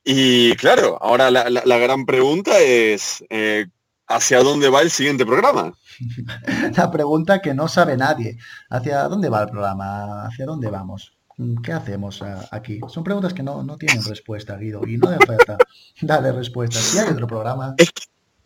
Y 0.09 0.55
claro, 0.55 0.97
ahora 1.03 1.33
la, 1.33 1.79
gran 1.79 2.07
pregunta 2.07 2.61
es, 2.61 3.25
eh, 3.29 3.67
¿hacia 4.07 4.41
dónde 4.41 4.69
va 4.69 4.83
el 4.83 4.93
siguiente 4.93 5.27
programa? 5.27 5.73
la 6.77 6.91
pregunta 6.93 7.43
que 7.43 7.53
no 7.53 7.67
sabe 7.67 7.97
nadie. 7.97 8.39
¿Hacia 8.71 9.03
dónde 9.09 9.29
va 9.29 9.43
el 9.43 9.49
programa? 9.49 10.25
¿Hacia 10.27 10.47
dónde 10.47 10.71
vamos? 10.71 11.13
¿Qué 11.61 11.73
hacemos 11.73 12.23
aquí? 12.53 12.79
Son 12.87 13.03
preguntas 13.03 13.35
que 13.35 13.43
no, 13.43 13.65
tienen 13.77 14.05
respuesta, 14.05 14.57
Guido, 14.57 14.87
y 14.87 14.97
no 14.97 15.09
hace 15.09 15.27
falta 15.27 15.59
darle 16.01 16.31
respuesta. 16.31 16.79
Si 16.79 16.99
hay 16.99 17.09
otro 17.09 17.27
programa, 17.27 17.75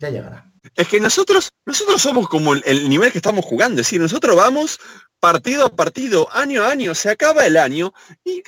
ya 0.01 0.09
llegará. 0.09 0.51
Es 0.75 0.87
que 0.87 0.99
nosotros, 0.99 1.51
nosotros 1.65 2.01
somos 2.01 2.27
como 2.27 2.53
el, 2.53 2.89
nivel 2.89 3.11
que 3.11 3.17
estamos 3.17 3.45
jugando, 3.45 3.81
es 3.81 3.87
decir, 3.87 4.01
nosotros 4.01 4.35
vamos 4.35 4.79
partido 5.19 5.65
a 5.65 5.69
partido, 5.69 6.27
año 6.31 6.63
a 6.63 6.69
año, 6.69 6.95
se 6.95 7.09
acaba 7.09 7.45
el 7.45 7.57
año 7.57 7.93
y 8.23 8.41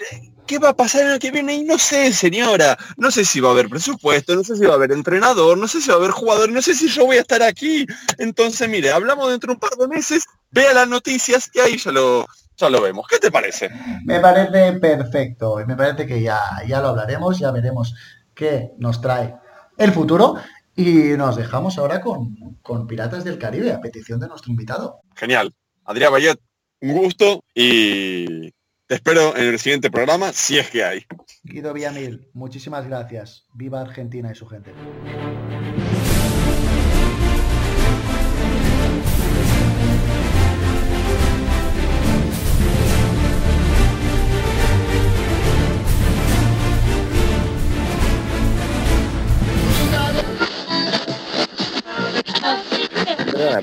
¿qué 0.47 0.57
va 0.57 0.69
a 0.69 0.75
pasar 0.75 1.01
el 1.01 1.11
año 1.11 1.19
que 1.19 1.31
viene? 1.31 1.55
Y 1.55 1.63
no 1.63 1.77
sé, 1.77 2.11
señora, 2.11 2.77
no 2.97 3.11
sé 3.11 3.25
si 3.25 3.39
va 3.39 3.49
a 3.49 3.51
haber 3.51 3.69
presupuesto, 3.69 4.35
no 4.35 4.43
sé 4.43 4.55
si 4.55 4.65
va 4.65 4.73
a 4.73 4.75
haber 4.75 4.91
entrenador, 4.91 5.57
no 5.57 5.67
sé 5.67 5.81
si 5.81 5.89
va 5.89 5.95
a 5.95 5.97
haber 5.97 6.11
jugador, 6.11 6.51
no 6.51 6.61
sé 6.61 6.73
si 6.73 6.87
yo 6.87 7.05
voy 7.05 7.17
a 7.17 7.21
estar 7.21 7.43
aquí. 7.43 7.85
Entonces, 8.17 8.67
mire, 8.67 8.91
hablamos 8.91 9.29
dentro 9.29 9.49
de 9.49 9.53
un 9.53 9.59
par 9.59 9.77
de 9.77 9.87
meses, 9.87 10.25
vea 10.49 10.73
las 10.73 10.87
noticias 10.87 11.51
y 11.53 11.59
ahí 11.59 11.77
ya 11.77 11.91
lo, 11.91 12.25
ya 12.57 12.69
lo 12.69 12.81
vemos. 12.81 13.07
¿Qué 13.07 13.19
te 13.19 13.31
parece? 13.31 13.69
Me 14.03 14.19
parece 14.19 14.73
perfecto 14.73 15.59
y 15.61 15.65
me 15.65 15.75
parece 15.75 16.07
que 16.07 16.21
ya, 16.21 16.39
ya 16.67 16.81
lo 16.81 16.89
hablaremos, 16.89 17.37
ya 17.37 17.51
veremos 17.51 17.93
qué 18.33 18.71
nos 18.77 18.99
trae 19.01 19.35
el 19.77 19.91
futuro. 19.91 20.37
Y 20.75 21.15
nos 21.17 21.35
dejamos 21.35 21.77
ahora 21.77 22.01
con, 22.01 22.35
con 22.61 22.87
Piratas 22.87 23.23
del 23.23 23.37
Caribe, 23.37 23.71
a 23.71 23.81
petición 23.81 24.19
de 24.19 24.27
nuestro 24.27 24.51
invitado. 24.51 25.01
Genial. 25.15 25.53
Adrián 25.85 26.11
Bayet, 26.11 26.39
un 26.81 26.93
gusto 26.93 27.43
y 27.53 28.51
te 28.87 28.95
espero 28.95 29.35
en 29.35 29.45
el 29.45 29.59
siguiente 29.59 29.91
programa, 29.91 30.33
si 30.33 30.57
es 30.57 30.69
que 30.69 30.83
hay. 30.83 31.05
Guido 31.43 31.73
Villamil, 31.73 32.29
muchísimas 32.33 32.87
gracias. 32.87 33.45
Viva 33.53 33.81
Argentina 33.81 34.31
y 34.31 34.35
su 34.35 34.47
gente. 34.47 34.73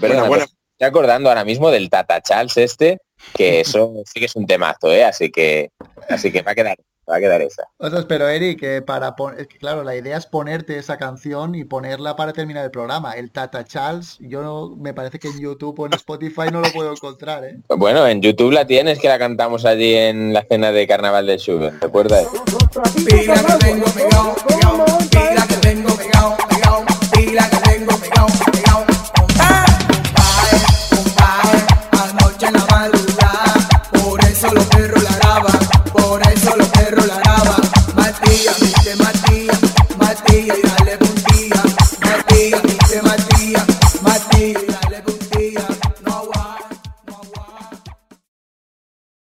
Perdona, 0.00 0.22
perdona. 0.22 0.46
Estoy 0.80 0.88
acordando 0.88 1.28
ahora 1.28 1.44
mismo 1.44 1.70
del 1.70 1.90
Tata 1.90 2.22
Charles 2.22 2.56
este, 2.56 3.00
que 3.34 3.60
eso 3.60 3.92
sí 4.06 4.18
que 4.18 4.26
es 4.26 4.34
un 4.34 4.46
temazo, 4.46 4.90
¿eh? 4.90 5.04
Así 5.04 5.30
que, 5.30 5.70
así 6.08 6.32
que 6.32 6.40
va 6.40 6.52
a 6.52 6.54
quedar, 6.54 6.78
va 7.08 7.16
a 7.16 7.20
quedar 7.20 7.42
esa. 7.42 7.64
O 7.76 7.90
sea, 7.90 8.08
pero 8.08 8.26
Eric, 8.26 8.60
que 8.60 8.80
para 8.80 9.14
es 9.36 9.46
que 9.46 9.58
claro, 9.58 9.84
la 9.84 9.94
idea 9.94 10.16
es 10.16 10.24
ponerte 10.24 10.78
esa 10.78 10.96
canción 10.96 11.54
y 11.54 11.64
ponerla 11.64 12.16
para 12.16 12.32
terminar 12.32 12.64
el 12.64 12.70
programa. 12.70 13.12
El 13.12 13.30
Tata 13.30 13.62
Charles, 13.62 14.16
yo 14.20 14.74
me 14.78 14.94
parece 14.94 15.18
que 15.18 15.28
en 15.28 15.38
YouTube 15.38 15.78
o 15.78 15.84
en 15.84 15.92
Spotify 15.92 16.48
no 16.50 16.62
lo 16.62 16.72
puedo 16.72 16.90
encontrar, 16.92 17.44
¿eh? 17.44 17.58
Bueno, 17.68 18.06
en 18.06 18.22
YouTube 18.22 18.52
la 18.52 18.66
tienes 18.66 18.98
que 18.98 19.08
la 19.08 19.18
cantamos 19.18 19.66
allí 19.66 19.94
en 19.94 20.32
la 20.32 20.46
cena 20.48 20.72
de 20.72 20.86
Carnaval 20.86 21.26
de 21.26 21.38
Sugar, 21.38 21.78
¿te 21.78 21.84
acuerdas? 21.84 22.26